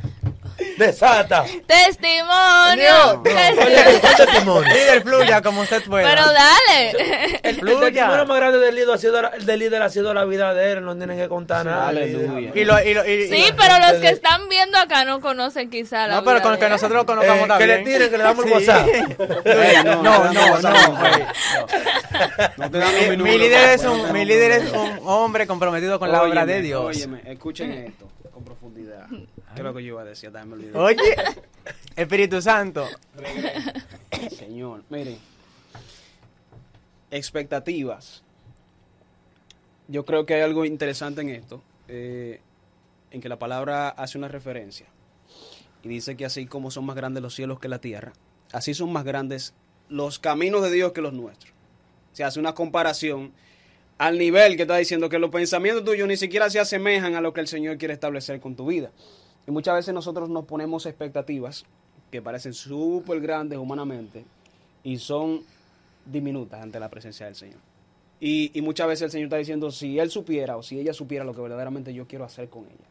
Desata. 0.77 1.45
Testimonio. 1.67 3.21
Oye, 3.23 3.99
¿cuál 4.01 4.15
testimonio? 4.15 4.73
Líder, 4.73 5.01
fluya 5.03 5.41
como 5.41 5.61
usted 5.61 5.83
pueda. 5.85 6.09
Pero 6.09 6.25
dale. 6.31 6.91
El, 7.43 7.49
el 7.49 7.55
Fluya. 7.59 7.79
testimonio 7.91 8.25
más 8.25 8.37
grande 8.37 8.59
del 8.59 8.75
líder, 8.75 8.91
ha 8.91 8.97
sido, 8.97 9.31
el 9.33 9.45
del 9.45 9.59
líder 9.59 9.81
ha 9.81 9.89
sido 9.89 10.13
la 10.13 10.25
vida 10.25 10.53
de 10.53 10.71
él, 10.73 10.83
no 10.85 10.95
tienen 10.95 11.17
que 11.17 11.27
contar 11.29 11.65
nada. 11.65 11.89
Aleluya. 11.89 12.51
Y 12.53 12.63
lo, 12.65 12.81
y 12.83 12.93
lo, 12.93 13.05
y- 13.07 13.27
Sí, 13.29 13.45
y- 13.49 13.53
pero 13.53 13.79
los 13.79 14.01
que 14.01 14.09
están 14.09 14.47
viendo 14.49 14.77
acá 14.77 15.05
no 15.05 15.21
conocen 15.21 15.69
quizá 15.69 16.07
la 16.07 16.15
No, 16.15 16.23
pero 16.23 16.35
vida 16.35 16.43
con 16.43 16.51
de 16.53 16.59
que 16.59 16.65
él. 16.65 16.71
nosotros 16.71 16.95
lo 16.95 17.01
Eh, 17.01 17.05
conozcamos 17.05 17.57
que 17.57 17.67
le 17.67 17.77
tiren, 17.79 18.09
que 18.09 18.17
le 18.17 18.23
damos 18.23 18.45
el 18.45 18.51
Sí. 18.51 18.55
WhatsApp. 18.69 18.87
Ey, 19.45 19.83
No, 19.83 20.03
no, 20.03 20.31
no, 20.33 20.59
no, 20.59 20.71
no, 22.69 23.17
Mi, 23.23 23.37
líder 23.37 23.69
es 23.71 23.83
un, 23.85 24.11
mi 24.11 24.25
líder 24.25 24.51
es 24.51 24.71
un 24.71 24.99
hombre 25.05 25.47
comprometido 25.47 25.99
con 25.99 26.11
la 26.11 26.23
obra 26.23 26.45
de 26.45 26.61
Dios. 26.61 26.83
Óyeme, 26.83 27.21
escuchen 27.25 27.71
esto 27.71 28.07
con 28.33 28.43
profundidad. 28.43 29.05
¿Qué 29.53 29.61
es 29.61 29.65
lo 29.65 29.73
que 29.73 29.83
yo 29.83 29.89
iba 29.89 30.01
a 30.01 30.05
decir? 30.05 30.31
Dame 30.31 30.53
olvidé. 30.53 30.77
Oye, 30.77 31.15
Espíritu 31.95 32.41
Santo. 32.41 32.87
Señor, 34.37 34.83
miren. 34.89 35.17
Expectativas. 37.09 38.23
Yo 39.87 40.05
creo 40.05 40.25
que 40.25 40.35
hay 40.35 40.41
algo 40.41 40.63
interesante 40.63 41.21
en 41.21 41.29
esto, 41.29 41.61
eh, 41.89 42.39
en 43.11 43.19
que 43.19 43.27
la 43.27 43.37
palabra 43.37 43.89
hace 43.89 44.17
una 44.17 44.29
referencia 44.29 44.87
y 45.83 45.89
dice 45.89 46.15
que 46.15 46.25
así 46.25 46.45
como 46.45 46.71
son 46.71 46.85
más 46.85 46.95
grandes 46.95 47.21
los 47.21 47.35
cielos 47.35 47.59
que 47.59 47.67
la 47.67 47.79
tierra, 47.79 48.13
así 48.51 48.73
son 48.73 48.93
más 48.93 49.03
grandes 49.03 49.53
los 49.89 50.19
caminos 50.19 50.61
de 50.61 50.71
Dios 50.71 50.93
que 50.93 51.01
los 51.01 51.13
nuestros. 51.13 51.53
Se 52.13 52.23
hace 52.23 52.39
una 52.39 52.53
comparación 52.53 53.33
al 53.97 54.17
nivel 54.17 54.55
que 54.55 54.63
está 54.63 54.77
diciendo 54.77 55.09
que 55.09 55.19
los 55.19 55.29
pensamientos 55.29 55.83
tuyos 55.83 56.07
ni 56.07 56.17
siquiera 56.17 56.49
se 56.49 56.59
asemejan 56.59 57.15
a 57.15 57.21
lo 57.21 57.33
que 57.33 57.41
el 57.41 57.47
Señor 57.47 57.77
quiere 57.77 57.93
establecer 57.93 58.39
con 58.39 58.55
tu 58.55 58.67
vida. 58.67 58.91
Y 59.47 59.51
muchas 59.51 59.75
veces 59.75 59.93
nosotros 59.93 60.29
nos 60.29 60.45
ponemos 60.45 60.85
expectativas 60.85 61.65
que 62.11 62.21
parecen 62.21 62.53
súper 62.53 63.21
grandes 63.21 63.57
humanamente 63.57 64.25
y 64.83 64.97
son 64.97 65.41
diminutas 66.05 66.61
ante 66.61 66.79
la 66.79 66.89
presencia 66.89 67.25
del 67.25 67.35
Señor. 67.35 67.59
Y, 68.19 68.51
y 68.57 68.61
muchas 68.61 68.87
veces 68.87 69.03
el 69.03 69.11
Señor 69.11 69.25
está 69.25 69.37
diciendo, 69.37 69.71
si 69.71 69.97
Él 69.97 70.11
supiera 70.11 70.57
o 70.57 70.63
si 70.63 70.79
ella 70.79 70.93
supiera 70.93 71.25
lo 71.25 71.33
que 71.33 71.41
verdaderamente 71.41 71.93
yo 71.93 72.07
quiero 72.07 72.25
hacer 72.25 72.49
con 72.49 72.65
ella. 72.65 72.87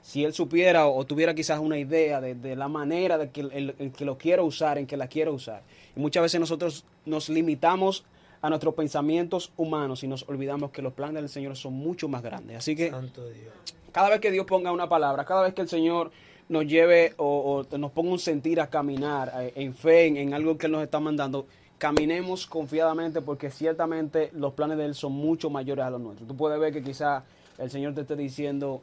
Si 0.00 0.24
Él 0.24 0.32
supiera 0.32 0.86
o, 0.86 1.04
tuviera 1.04 1.34
quizás 1.34 1.60
una 1.60 1.78
idea 1.78 2.20
de, 2.20 2.34
de 2.34 2.56
la 2.56 2.68
manera 2.68 3.18
de 3.18 3.30
que, 3.30 3.92
que 3.96 4.04
lo 4.04 4.16
quiero 4.16 4.44
usar, 4.44 4.78
en 4.78 4.86
que 4.86 4.96
la 4.96 5.08
quiero 5.08 5.32
usar. 5.34 5.62
Y 5.94 6.00
muchas 6.00 6.22
veces 6.22 6.40
nosotros 6.40 6.84
nos 7.04 7.28
limitamos 7.28 8.04
a 8.42 8.48
nuestros 8.50 8.74
pensamientos 8.74 9.52
humanos 9.56 10.02
y 10.02 10.08
nos 10.08 10.28
olvidamos 10.28 10.70
que 10.72 10.82
los 10.82 10.92
planes 10.92 11.14
del 11.22 11.28
Señor 11.28 11.56
son 11.56 11.72
mucho 11.74 12.08
más 12.08 12.22
grandes. 12.22 12.56
Así 12.58 12.74
que 12.76 12.90
Santo 12.90 13.26
Dios. 13.28 13.52
cada 13.92 14.10
vez 14.10 14.20
que 14.20 14.30
Dios 14.30 14.44
ponga 14.46 14.72
una 14.72 14.88
palabra, 14.88 15.24
cada 15.24 15.42
vez 15.42 15.54
que 15.54 15.62
el 15.62 15.68
Señor 15.68 16.10
nos 16.48 16.66
lleve 16.66 17.14
o, 17.16 17.64
o 17.72 17.78
nos 17.78 17.92
ponga 17.92 18.10
un 18.10 18.18
sentir 18.18 18.60
a 18.60 18.66
caminar 18.68 19.32
eh, 19.40 19.52
en 19.56 19.72
fe, 19.74 20.06
en, 20.06 20.16
en 20.16 20.34
algo 20.34 20.58
que 20.58 20.66
Él 20.66 20.72
nos 20.72 20.82
está 20.82 20.98
mandando, 21.00 21.46
caminemos 21.78 22.46
confiadamente 22.46 23.22
porque 23.22 23.50
ciertamente 23.50 24.30
los 24.34 24.52
planes 24.54 24.76
de 24.76 24.84
Él 24.86 24.94
son 24.94 25.12
mucho 25.12 25.48
mayores 25.48 25.84
a 25.84 25.90
los 25.90 26.00
nuestros. 26.00 26.28
Tú 26.28 26.36
puedes 26.36 26.58
ver 26.60 26.72
que 26.72 26.82
quizá 26.82 27.22
el 27.58 27.70
Señor 27.70 27.94
te 27.94 28.00
esté 28.02 28.16
diciendo 28.16 28.82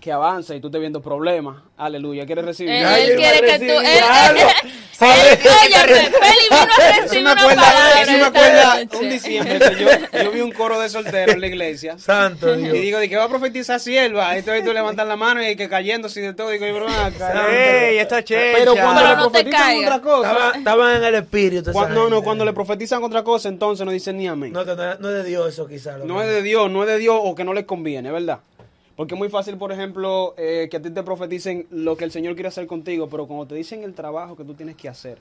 que 0.00 0.12
avance 0.12 0.54
y 0.56 0.60
tú 0.60 0.68
estés 0.68 0.80
viendo 0.80 1.00
problemas. 1.00 1.62
Aleluya, 1.76 2.26
¿quieres 2.26 2.44
recibir? 2.44 2.72
Él, 2.74 2.84
él 2.84 3.16
quiere 3.16 3.40
que 3.40 3.58
tú. 3.58 3.80
recibir 3.80 4.46
él- 4.64 4.70
él- 5.00 5.38
óyeme, 5.64 6.10
Feli 6.10 7.18
vino 7.18 7.30
a 7.30 7.34
me 7.34 7.44
una 7.46 8.74
noche. 8.74 8.96
un 8.98 9.08
diciembre 9.10 9.58
que 9.58 9.82
yo, 9.82 10.22
yo 10.24 10.30
vi 10.32 10.40
un 10.40 10.52
coro 10.52 10.80
de 10.80 10.88
solteros 10.88 11.34
en 11.34 11.40
la 11.40 11.46
iglesia. 11.46 11.98
Santo 11.98 12.54
Y 12.54 12.62
Dios. 12.62 12.72
digo, 12.72 12.98
¿de 12.98 13.08
qué 13.08 13.16
va 13.16 13.24
a 13.24 13.28
profetizar 13.28 13.78
sierva? 13.80 14.36
Entonces 14.36 14.64
tú 14.64 14.72
levantas 14.72 15.06
la 15.06 15.16
mano 15.16 15.46
y 15.46 15.54
que 15.56 15.68
cayéndose 15.68 16.20
y 16.20 16.22
de 16.24 16.34
todo. 16.34 16.50
Digo, 16.50 16.66
yo, 16.66 16.86
acá. 16.88 17.46
¡Ey, 17.50 17.98
esto 17.98 18.16
es 18.18 18.24
checha! 18.24 18.56
Pero 18.58 18.74
cuando 18.74 19.00
Pero 19.02 19.08
le 19.08 19.16
profetizan 19.22 19.76
otra 19.84 20.00
cosa. 20.00 20.52
Estaban 20.56 20.96
en 20.96 21.04
el 21.04 21.14
espíritu. 21.14 21.72
no, 21.72 22.08
no, 22.08 22.22
cuando 22.22 22.44
le 22.44 22.52
profetizan 22.52 23.02
otra 23.04 23.22
cosa, 23.22 23.48
entonces 23.48 23.84
no 23.86 23.92
dicen 23.92 24.16
ni 24.18 24.26
amén. 24.28 24.52
No, 24.52 24.62
es- 24.62 24.66
no 25.00 25.08
es 25.08 25.14
de 25.14 25.24
Dios 25.24 25.48
eso 25.52 25.66
quizás. 25.66 25.98
No 26.04 26.20
es 26.22 26.28
de 26.28 26.42
Dios, 26.42 26.70
no 26.70 26.82
es 26.82 26.88
de 26.88 26.98
Dios 26.98 27.18
o 27.22 27.34
que 27.34 27.44
no 27.44 27.52
les 27.54 27.64
conviene, 27.64 28.10
¿verdad? 28.10 28.38
Porque 28.98 29.14
es 29.14 29.18
muy 29.18 29.28
fácil, 29.28 29.56
por 29.58 29.70
ejemplo, 29.70 30.34
eh, 30.36 30.66
que 30.68 30.78
a 30.78 30.82
ti 30.82 30.90
te 30.90 31.04
profeticen 31.04 31.68
lo 31.70 31.96
que 31.96 32.02
el 32.02 32.10
Señor 32.10 32.34
quiere 32.34 32.48
hacer 32.48 32.66
contigo, 32.66 33.08
pero 33.08 33.28
cuando 33.28 33.46
te 33.46 33.54
dicen 33.54 33.84
el 33.84 33.94
trabajo 33.94 34.34
que 34.34 34.42
tú 34.42 34.54
tienes 34.54 34.74
que 34.74 34.88
hacer 34.88 35.20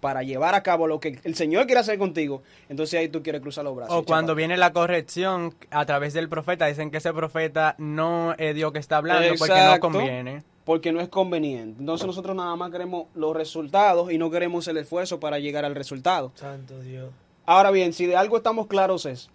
para 0.00 0.22
llevar 0.22 0.54
a 0.54 0.62
cabo 0.62 0.86
lo 0.86 0.98
que 0.98 1.20
el 1.22 1.34
Señor 1.34 1.66
quiere 1.66 1.80
hacer 1.82 1.98
contigo, 1.98 2.42
entonces 2.70 2.98
ahí 2.98 3.10
tú 3.10 3.22
quieres 3.22 3.42
cruzar 3.42 3.64
los 3.64 3.76
brazos. 3.76 3.94
O 3.94 4.06
cuando 4.06 4.28
chaval. 4.28 4.36
viene 4.36 4.56
la 4.56 4.72
corrección 4.72 5.54
a 5.70 5.84
través 5.84 6.14
del 6.14 6.30
profeta, 6.30 6.64
dicen 6.64 6.90
que 6.90 6.96
ese 6.96 7.12
profeta 7.12 7.74
no 7.76 8.34
es 8.38 8.54
Dios 8.54 8.72
que 8.72 8.78
está 8.78 8.96
hablando 8.96 9.28
porque 9.38 9.60
no 9.62 9.78
conviene. 9.78 10.42
Porque 10.64 10.90
no 10.90 11.02
es 11.02 11.08
conveniente. 11.10 11.80
Entonces 11.80 12.06
nosotros 12.06 12.34
nada 12.34 12.56
más 12.56 12.70
queremos 12.70 13.08
los 13.14 13.36
resultados 13.36 14.10
y 14.10 14.16
no 14.16 14.30
queremos 14.30 14.66
el 14.68 14.78
esfuerzo 14.78 15.20
para 15.20 15.38
llegar 15.38 15.66
al 15.66 15.74
resultado. 15.74 16.32
Santo 16.34 16.80
Dios. 16.80 17.10
Ahora 17.44 17.70
bien, 17.72 17.92
si 17.92 18.06
de 18.06 18.16
algo 18.16 18.38
estamos 18.38 18.68
claros 18.68 19.04
es 19.04 19.28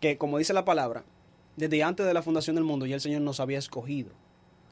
que, 0.00 0.18
como 0.18 0.36
dice 0.36 0.52
la 0.52 0.66
palabra, 0.66 1.04
desde 1.56 1.82
antes 1.82 2.06
de 2.06 2.14
la 2.14 2.22
fundación 2.22 2.56
del 2.56 2.64
mundo 2.64 2.86
ya 2.86 2.94
el 2.94 3.00
Señor 3.00 3.22
nos 3.22 3.40
había 3.40 3.58
escogido. 3.58 4.10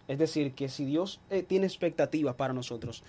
Es 0.08 0.18
decir, 0.18 0.52
que 0.52 0.68
si 0.68 0.84
Dios 0.84 1.20
eh, 1.30 1.42
tiene 1.42 1.66
expectativas 1.66 2.34
para 2.34 2.52
nosotros, 2.52 3.04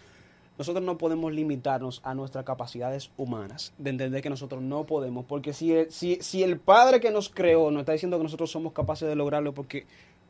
nosotros 0.61 0.85
no 0.85 0.97
podemos 0.97 1.33
limitarnos 1.33 2.01
a 2.03 2.13
nuestras 2.13 2.45
capacidades 2.45 3.09
humanas, 3.17 3.73
de 3.77 3.89
entender 3.89 4.21
que 4.21 4.29
nosotros 4.29 4.61
no 4.61 4.85
podemos, 4.85 5.25
porque 5.25 5.53
si 5.53 5.73
el, 5.73 5.91
si, 5.91 6.17
si 6.21 6.43
el 6.43 6.59
Padre 6.59 6.99
que 6.99 7.09
nos 7.11 7.29
creó 7.29 7.71
nos 7.71 7.81
está 7.81 7.93
diciendo 7.93 8.17
que 8.17 8.23
nosotros 8.23 8.51
somos 8.51 8.71
capaces 8.73 9.07
de 9.09 9.15
lograrlo, 9.15 9.53
porque 9.53 9.85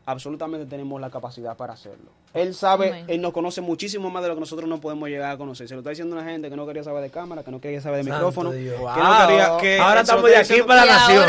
absolutamente 0.06 0.66
tenemos 0.66 1.00
la 1.00 1.10
capacidad 1.12 1.56
para 1.56 1.74
hacerlo. 1.74 2.10
Él 2.34 2.56
sabe. 2.56 3.04
Él 3.08 3.22
nos 3.22 3.34
conoce 3.34 3.62
muchísimo 3.62 4.10
más 4.10 4.24
de 4.24 4.30
lo 4.30 4.36
que 4.36 4.40
nosotros 4.40 4.68
no 4.68 4.80
podemos 4.82 5.08
llegar 5.10 5.32
a 5.32 5.38
conocer. 5.38 5.68
Se 5.68 5.76
lo 5.76 5.82
está 5.82 5.92
diciendo 5.92 6.16
una 6.16 6.26
gente 6.26 6.50
que 6.50 6.56
no 6.56 6.66
quería 6.66 6.84
saber 6.84 7.04
de 7.04 7.10
cámara, 7.12 7.44
que 7.44 7.52
no 7.52 7.62
quería 7.62 7.82
saber 7.82 7.98
de 8.04 8.10
Santo 8.10 8.18
micrófono, 8.18 8.52
Dios. 8.52 8.76
que 8.76 8.80
Wow. 8.82 8.96
no 8.98 9.28
quería 9.28 9.58
que 9.60 9.78
Ahora 9.80 10.02
estamos 10.02 10.24
de 10.24 10.38
aquí 10.38 10.62
para 10.64 10.86
la 10.86 10.94
nación. 10.94 11.26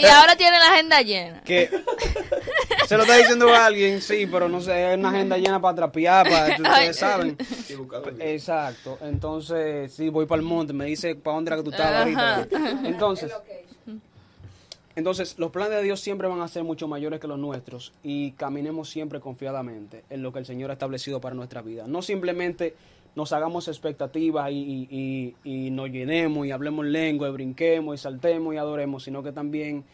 Y 0.00 0.06
ahora 0.06 0.36
tiene 0.36 0.58
la 0.58 0.68
agenda 0.72 1.02
llena. 1.02 1.40
que 1.42 1.70
se 2.86 2.96
lo 2.96 3.02
está 3.02 3.16
diciendo 3.16 3.48
a 3.48 3.66
alguien, 3.66 4.00
sí, 4.00 4.26
pero 4.30 4.48
no 4.48 4.60
sé, 4.60 4.92
es 4.92 4.98
una 4.98 5.10
agenda 5.10 5.36
llena 5.38 5.60
para 5.60 5.74
trapear, 5.76 6.28
para 6.28 6.44
Ay. 6.56 6.62
ustedes 6.62 6.96
saben. 6.96 7.36
Exacto. 8.20 8.98
Entonces, 9.02 9.92
sí, 9.92 10.08
voy 10.08 10.26
para 10.26 10.40
el 10.40 10.46
monte, 10.46 10.72
me 10.72 10.86
dice 10.86 11.14
para 11.14 11.36
dónde 11.36 11.48
era 11.50 11.56
que 11.56 11.62
tú 11.64 11.70
estabas 11.70 12.00
ahorita. 12.02 12.48
Entonces, 12.84 13.32
Entonces, 14.96 15.34
los 15.38 15.50
planes 15.50 15.76
de 15.78 15.82
Dios 15.82 16.00
siempre 16.00 16.28
van 16.28 16.40
a 16.40 16.46
ser 16.48 16.62
mucho 16.62 16.86
mayores 16.86 17.18
que 17.18 17.26
los 17.26 17.38
nuestros 17.38 17.92
y 18.04 18.30
caminemos 18.32 18.88
siempre 18.88 19.18
confiadamente 19.18 20.04
en 20.08 20.22
lo 20.22 20.32
que 20.32 20.38
el 20.38 20.46
Señor 20.46 20.70
ha 20.70 20.74
establecido 20.74 21.20
para 21.20 21.34
nuestra 21.34 21.62
vida. 21.62 21.84
No 21.88 22.00
simplemente 22.00 22.74
nos 23.16 23.32
hagamos 23.32 23.66
expectativas 23.68 24.50
y, 24.50 24.54
y- 24.90 25.34
y- 25.44 25.66
y 25.66 25.70
nos 25.70 25.88
llenemos 25.90 26.46
y 26.46 26.52
hablemos 26.52 26.84
lengua 26.86 27.28
y 27.28 27.32
brinquemos 27.32 27.94
y 27.94 27.98
saltemos 28.02 28.54
y 28.54 28.56
adoremos, 28.56 29.02
sino 29.04 29.22
que 29.22 29.32
también 29.32 29.84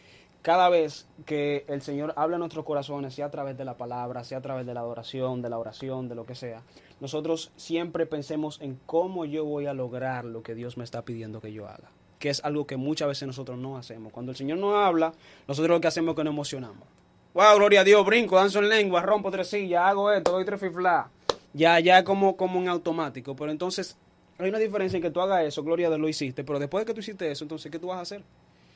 cada 0.41 0.69
vez 0.69 1.07
que 1.25 1.65
el 1.67 1.81
Señor 1.81 2.13
habla 2.15 2.35
en 2.35 2.39
nuestros 2.39 2.65
corazones, 2.65 3.13
sea 3.13 3.27
a 3.27 3.31
través 3.31 3.57
de 3.57 3.65
la 3.65 3.77
palabra, 3.77 4.23
sea 4.23 4.39
a 4.39 4.41
través 4.41 4.65
de 4.65 4.73
la 4.73 4.79
adoración, 4.79 5.41
de 5.41 5.49
la 5.49 5.57
oración, 5.57 6.09
de 6.09 6.15
lo 6.15 6.25
que 6.25 6.35
sea, 6.35 6.63
nosotros 6.99 7.51
siempre 7.55 8.05
pensemos 8.05 8.59
en 8.61 8.79
cómo 8.85 9.25
yo 9.25 9.45
voy 9.45 9.67
a 9.67 9.73
lograr 9.73 10.25
lo 10.25 10.41
que 10.43 10.55
Dios 10.55 10.77
me 10.77 10.83
está 10.83 11.03
pidiendo 11.03 11.41
que 11.41 11.53
yo 11.53 11.67
haga, 11.67 11.91
que 12.19 12.29
es 12.29 12.43
algo 12.43 12.65
que 12.65 12.77
muchas 12.77 13.07
veces 13.07 13.27
nosotros 13.27 13.57
no 13.57 13.77
hacemos. 13.77 14.11
Cuando 14.11 14.31
el 14.31 14.35
Señor 14.35 14.57
nos 14.57 14.75
habla, 14.75 15.13
nosotros 15.47 15.75
lo 15.75 15.81
que 15.81 15.87
hacemos 15.87 16.13
es 16.13 16.15
que 16.17 16.23
nos 16.23 16.33
emocionamos. 16.33 16.87
Wow, 17.33 17.55
gloria 17.55 17.81
a 17.81 17.83
Dios, 17.83 18.05
brinco, 18.05 18.35
danzo 18.35 18.59
en 18.59 18.69
lengua, 18.69 19.01
rompo 19.01 19.31
tres 19.31 19.47
sillas, 19.47 19.83
hago 19.83 20.11
esto, 20.11 20.31
doy 20.31 20.43
tres 20.43 20.59
fiflas. 20.59 21.07
Ya, 21.53 21.79
ya 21.79 22.03
como, 22.03 22.35
como 22.35 22.59
en 22.59 22.67
automático. 22.67 23.35
Pero 23.35 23.51
entonces, 23.51 23.97
hay 24.37 24.49
una 24.49 24.57
diferencia 24.57 24.97
en 24.97 25.03
que 25.03 25.11
tú 25.11 25.21
hagas 25.21 25.43
eso, 25.45 25.63
gloria 25.63 25.87
a 25.87 25.89
Dios, 25.91 26.01
lo 26.01 26.09
hiciste, 26.09 26.43
pero 26.43 26.59
después 26.59 26.81
de 26.81 26.87
que 26.87 26.93
tú 26.93 26.99
hiciste 26.99 27.31
eso, 27.31 27.45
entonces, 27.45 27.71
¿qué 27.71 27.79
tú 27.79 27.87
vas 27.87 27.99
a 27.99 28.01
hacer? 28.01 28.23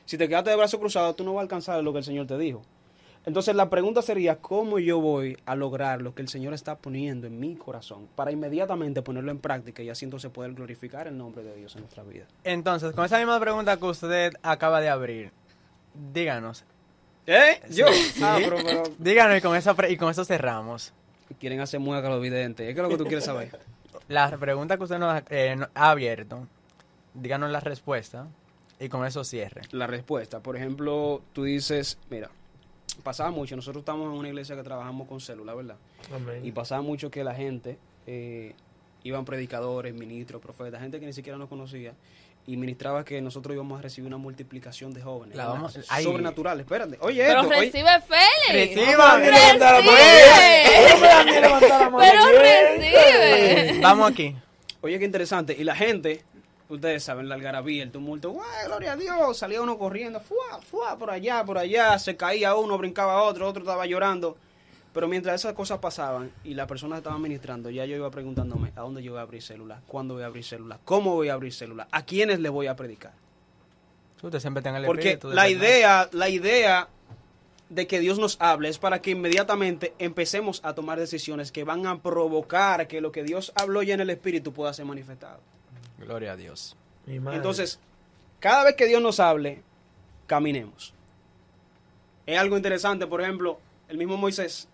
Si 0.06 0.16
te 0.16 0.28
quedaste 0.28 0.50
de 0.50 0.56
brazos 0.56 0.80
cruzados, 0.80 1.16
tú 1.16 1.24
no 1.24 1.34
vas 1.34 1.40
a 1.40 1.42
alcanzar 1.42 1.82
lo 1.82 1.92
que 1.92 1.98
el 1.98 2.04
Señor 2.04 2.26
te 2.26 2.38
dijo. 2.38 2.62
Entonces 3.26 3.56
la 3.56 3.68
pregunta 3.68 4.02
sería, 4.02 4.36
¿cómo 4.36 4.78
yo 4.78 5.00
voy 5.00 5.36
a 5.46 5.56
lograr 5.56 6.00
lo 6.00 6.14
que 6.14 6.22
el 6.22 6.28
Señor 6.28 6.54
está 6.54 6.76
poniendo 6.78 7.26
en 7.26 7.40
mi 7.40 7.56
corazón 7.56 8.06
para 8.14 8.30
inmediatamente 8.30 9.02
ponerlo 9.02 9.32
en 9.32 9.40
práctica 9.40 9.82
y 9.82 9.90
así 9.90 10.04
entonces 10.04 10.30
poder 10.30 10.52
glorificar 10.52 11.08
el 11.08 11.18
nombre 11.18 11.42
de 11.42 11.56
Dios 11.56 11.74
en 11.74 11.82
nuestra 11.82 12.04
vida? 12.04 12.26
Entonces, 12.44 12.92
con 12.92 13.04
esa 13.04 13.18
misma 13.18 13.40
pregunta 13.40 13.76
que 13.78 13.84
usted 13.84 14.32
acaba 14.42 14.80
de 14.80 14.88
abrir, 14.88 15.32
díganos. 16.14 16.64
¿Eh? 17.26 17.60
¿Yo? 17.70 17.86
Ah, 18.22 18.38
pero, 18.38 18.58
pero 18.64 18.82
Díganos 18.96 19.38
y 19.38 19.40
con, 19.40 19.56
eso, 19.56 19.74
y 19.88 19.96
con 19.96 20.10
eso 20.10 20.24
cerramos. 20.24 20.92
quieren 21.40 21.58
hacer 21.58 21.80
mueca 21.80 22.08
los 22.08 22.22
videntes. 22.22 22.64
¿Qué 22.64 22.80
es 22.80 22.84
lo 22.84 22.88
que 22.88 22.96
tú 22.96 23.06
quieres 23.06 23.24
saber? 23.24 23.58
La 24.08 24.30
pregunta 24.38 24.76
que 24.76 24.84
usted 24.84 25.00
nos 25.00 25.12
ha, 25.12 25.24
eh, 25.30 25.56
ha 25.74 25.90
abierto, 25.90 26.46
díganos 27.12 27.50
la 27.50 27.58
respuesta 27.58 28.28
y 28.78 28.88
con 28.88 29.06
eso 29.06 29.24
cierre. 29.24 29.62
La 29.70 29.86
respuesta. 29.86 30.40
Por 30.40 30.56
ejemplo, 30.56 31.22
tú 31.32 31.44
dices, 31.44 31.98
mira, 32.10 32.30
pasaba 33.02 33.30
mucho, 33.30 33.56
nosotros 33.56 33.82
estamos 33.82 34.06
en 34.12 34.18
una 34.18 34.28
iglesia 34.28 34.56
que 34.56 34.62
trabajamos 34.62 35.08
con 35.08 35.20
células, 35.20 35.56
¿verdad? 35.56 35.76
Amén. 36.14 36.44
Y 36.44 36.52
pasaba 36.52 36.82
mucho 36.82 37.10
que 37.10 37.24
la 37.24 37.34
gente, 37.34 37.78
eh, 38.06 38.54
iban 39.02 39.24
predicadores, 39.24 39.94
ministros, 39.94 40.42
profetas, 40.42 40.80
gente 40.80 41.00
que 41.00 41.06
ni 41.06 41.12
siquiera 41.12 41.38
nos 41.38 41.48
conocía, 41.48 41.94
y 42.48 42.56
ministraba 42.56 43.04
que 43.04 43.20
nosotros 43.20 43.54
íbamos 43.54 43.78
a 43.80 43.82
recibir 43.82 44.06
una 44.06 44.18
multiplicación 44.18 44.94
de 44.94 45.02
jóvenes. 45.02 45.36
La 45.36 45.46
vamos-. 45.46 45.72
Sobrenatural, 46.02 46.60
espérate. 46.60 46.96
Oye, 47.00 47.24
Pero 47.26 47.42
esto, 47.42 47.54
oye, 47.54 47.60
recibe 47.66 47.90
Félix. 48.02 48.76
Reciba. 48.76 49.16
Recibe. 49.18 49.32
Levantar 51.40 51.80
la 51.80 51.90
mano 51.90 51.98
Pero 51.98 52.22
recibe. 52.38 53.80
Vamos 53.80 54.10
aquí. 54.10 54.36
oye, 54.80 54.98
qué 54.98 55.04
interesante. 55.04 55.56
Y 55.58 55.64
la 55.64 55.74
gente, 55.74 56.24
ustedes 56.68 57.02
saben, 57.02 57.28
la 57.28 57.34
algarabía, 57.34 57.82
el 57.82 57.90
tumulto, 57.90 58.30
¡guay, 58.30 58.66
gloria 58.66 58.92
a 58.92 58.96
Dios! 58.96 59.38
Salía 59.38 59.62
uno 59.62 59.78
corriendo, 59.78 60.20
¡fua, 60.20 60.60
fua! 60.62 60.98
Por 60.98 61.10
allá, 61.10 61.44
por 61.44 61.58
allá, 61.58 61.98
se 61.98 62.16
caía 62.16 62.54
uno, 62.54 62.78
brincaba 62.78 63.22
otro, 63.22 63.48
otro 63.48 63.62
estaba 63.62 63.86
llorando. 63.86 64.36
Pero 64.92 65.08
mientras 65.08 65.40
esas 65.40 65.52
cosas 65.52 65.78
pasaban 65.78 66.30
y 66.42 66.54
la 66.54 66.66
persona 66.66 66.96
estaba 66.96 67.18
ministrando, 67.18 67.68
ya 67.68 67.84
yo 67.84 67.96
iba 67.96 68.10
preguntándome, 68.10 68.72
¿a 68.76 68.80
dónde 68.80 69.02
yo 69.02 69.12
voy 69.12 69.18
a 69.18 69.22
abrir 69.22 69.42
células? 69.42 69.80
¿Cuándo 69.86 70.14
voy 70.14 70.22
a 70.22 70.26
abrir 70.26 70.42
células? 70.42 70.78
¿Cómo 70.84 71.14
voy 71.14 71.28
a 71.28 71.34
abrir 71.34 71.52
células? 71.52 71.86
¿A 71.90 72.06
quiénes 72.06 72.40
le 72.40 72.48
voy 72.48 72.66
a 72.66 72.76
predicar? 72.76 73.12
Usted 74.22 74.40
siempre 74.40 74.62
tenga 74.62 74.78
el 74.78 74.86
Porque 74.86 75.18
la 75.24 75.50
idea, 75.50 76.08
la 76.12 76.30
idea 76.30 76.88
de 77.68 77.86
que 77.86 78.00
Dios 78.00 78.18
nos 78.18 78.40
hable 78.40 78.70
es 78.70 78.78
para 78.78 79.02
que 79.02 79.10
inmediatamente 79.10 79.94
empecemos 79.98 80.60
a 80.64 80.74
tomar 80.74 80.98
decisiones 80.98 81.52
que 81.52 81.64
van 81.64 81.86
a 81.86 82.00
provocar 82.00 82.86
que 82.88 83.00
lo 83.00 83.12
que 83.12 83.22
Dios 83.22 83.52
habló 83.54 83.82
ya 83.82 83.94
en 83.94 84.00
el 84.00 84.08
Espíritu 84.08 84.52
pueda 84.52 84.72
ser 84.72 84.86
manifestado. 84.86 85.40
Gloria 85.98 86.32
a 86.32 86.36
Dios. 86.36 86.76
Entonces, 87.06 87.78
cada 88.40 88.64
vez 88.64 88.76
que 88.76 88.86
Dios 88.86 89.00
nos 89.00 89.20
hable, 89.20 89.62
caminemos. 90.26 90.92
Es 92.26 92.38
algo 92.38 92.56
interesante, 92.56 93.06
por 93.06 93.20
ejemplo, 93.20 93.58
el 93.88 93.98
mismo 93.98 94.16
Moisés 94.16 94.68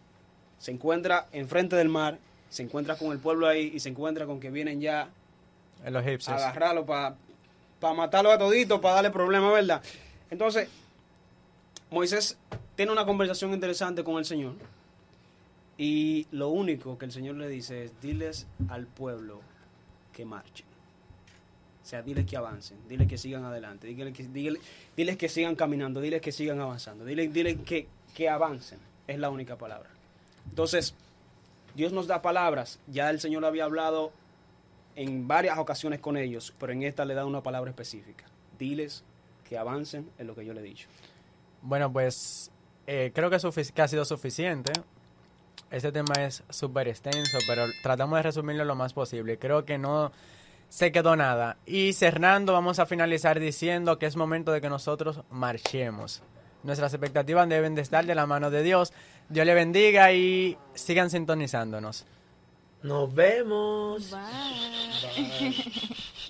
se 0.58 0.70
encuentra 0.70 1.26
enfrente 1.32 1.76
del 1.76 1.88
mar, 1.88 2.18
se 2.48 2.62
encuentra 2.62 2.96
con 2.96 3.12
el 3.12 3.18
pueblo 3.18 3.46
ahí 3.46 3.72
y 3.74 3.80
se 3.80 3.90
encuentra 3.90 4.26
con 4.26 4.40
que 4.40 4.50
vienen 4.50 4.80
ya 4.80 5.10
En 5.84 5.92
los 5.92 6.28
a 6.28 6.36
agarrarlo 6.36 6.86
para 6.86 7.16
matarlo 7.94 8.30
a 8.30 8.38
todito, 8.38 8.80
para 8.80 8.96
darle 8.96 9.10
problemas, 9.10 9.52
¿verdad? 9.52 9.82
Entonces, 10.30 10.68
Moisés 11.90 12.38
tiene 12.74 12.92
una 12.92 13.04
conversación 13.04 13.52
interesante 13.52 14.02
con 14.02 14.16
el 14.16 14.24
Señor 14.24 14.54
y 15.76 16.26
lo 16.30 16.48
único 16.48 16.96
que 16.96 17.04
el 17.04 17.12
Señor 17.12 17.36
le 17.36 17.48
dice 17.48 17.84
es, 17.84 18.00
diles 18.00 18.46
al 18.68 18.86
pueblo 18.86 19.40
que 20.12 20.24
marchen. 20.24 20.71
O 21.82 21.86
sea, 21.86 22.02
diles 22.02 22.26
que 22.26 22.36
avancen, 22.36 22.78
diles 22.88 23.08
que 23.08 23.18
sigan 23.18 23.44
adelante, 23.44 23.88
diles 23.88 24.14
que, 24.14 25.16
que 25.16 25.28
sigan 25.28 25.56
caminando, 25.56 26.00
diles 26.00 26.20
que 26.20 26.30
sigan 26.30 26.60
avanzando, 26.60 27.04
diles, 27.04 27.32
diles 27.32 27.58
que, 27.66 27.88
que 28.14 28.28
avancen. 28.28 28.78
Es 29.08 29.18
la 29.18 29.30
única 29.30 29.56
palabra. 29.56 29.90
Entonces, 30.48 30.94
Dios 31.74 31.92
nos 31.92 32.06
da 32.06 32.22
palabras. 32.22 32.78
Ya 32.86 33.10
el 33.10 33.18
Señor 33.20 33.44
había 33.44 33.64
hablado 33.64 34.12
en 34.94 35.26
varias 35.26 35.58
ocasiones 35.58 36.00
con 36.00 36.16
ellos, 36.16 36.54
pero 36.58 36.72
en 36.72 36.82
esta 36.82 37.04
le 37.04 37.14
da 37.14 37.24
una 37.24 37.42
palabra 37.42 37.70
específica. 37.70 38.26
Diles 38.58 39.02
que 39.48 39.58
avancen 39.58 40.08
en 40.18 40.26
lo 40.26 40.34
que 40.34 40.44
yo 40.44 40.54
le 40.54 40.60
he 40.60 40.64
dicho. 40.64 40.88
Bueno, 41.62 41.92
pues 41.92 42.50
eh, 42.86 43.10
creo 43.14 43.28
que, 43.28 43.38
que 43.74 43.82
ha 43.82 43.88
sido 43.88 44.04
suficiente. 44.04 44.72
Este 45.70 45.90
tema 45.90 46.14
es 46.20 46.44
súper 46.50 46.88
extenso, 46.88 47.38
pero 47.46 47.64
tratamos 47.82 48.18
de 48.18 48.22
resumirlo 48.22 48.64
lo 48.64 48.74
más 48.74 48.92
posible. 48.92 49.38
Creo 49.38 49.64
que 49.64 49.78
no 49.78 50.12
se 50.72 50.90
quedó 50.90 51.16
nada. 51.16 51.58
Y 51.66 51.92
cerrando, 51.92 52.54
vamos 52.54 52.78
a 52.78 52.86
finalizar 52.86 53.38
diciendo 53.38 53.98
que 53.98 54.06
es 54.06 54.16
momento 54.16 54.52
de 54.52 54.62
que 54.62 54.70
nosotros 54.70 55.20
marchemos. 55.28 56.22
Nuestras 56.62 56.94
expectativas 56.94 57.46
deben 57.46 57.74
de 57.74 57.82
estar 57.82 58.06
de 58.06 58.14
la 58.14 58.26
mano 58.26 58.50
de 58.50 58.62
Dios. 58.62 58.94
Dios 59.28 59.44
le 59.44 59.52
bendiga 59.52 60.14
y 60.14 60.56
sigan 60.72 61.10
sintonizándonos. 61.10 62.06
Nos 62.82 63.14
vemos. 63.14 64.12
Bye. 64.12 65.54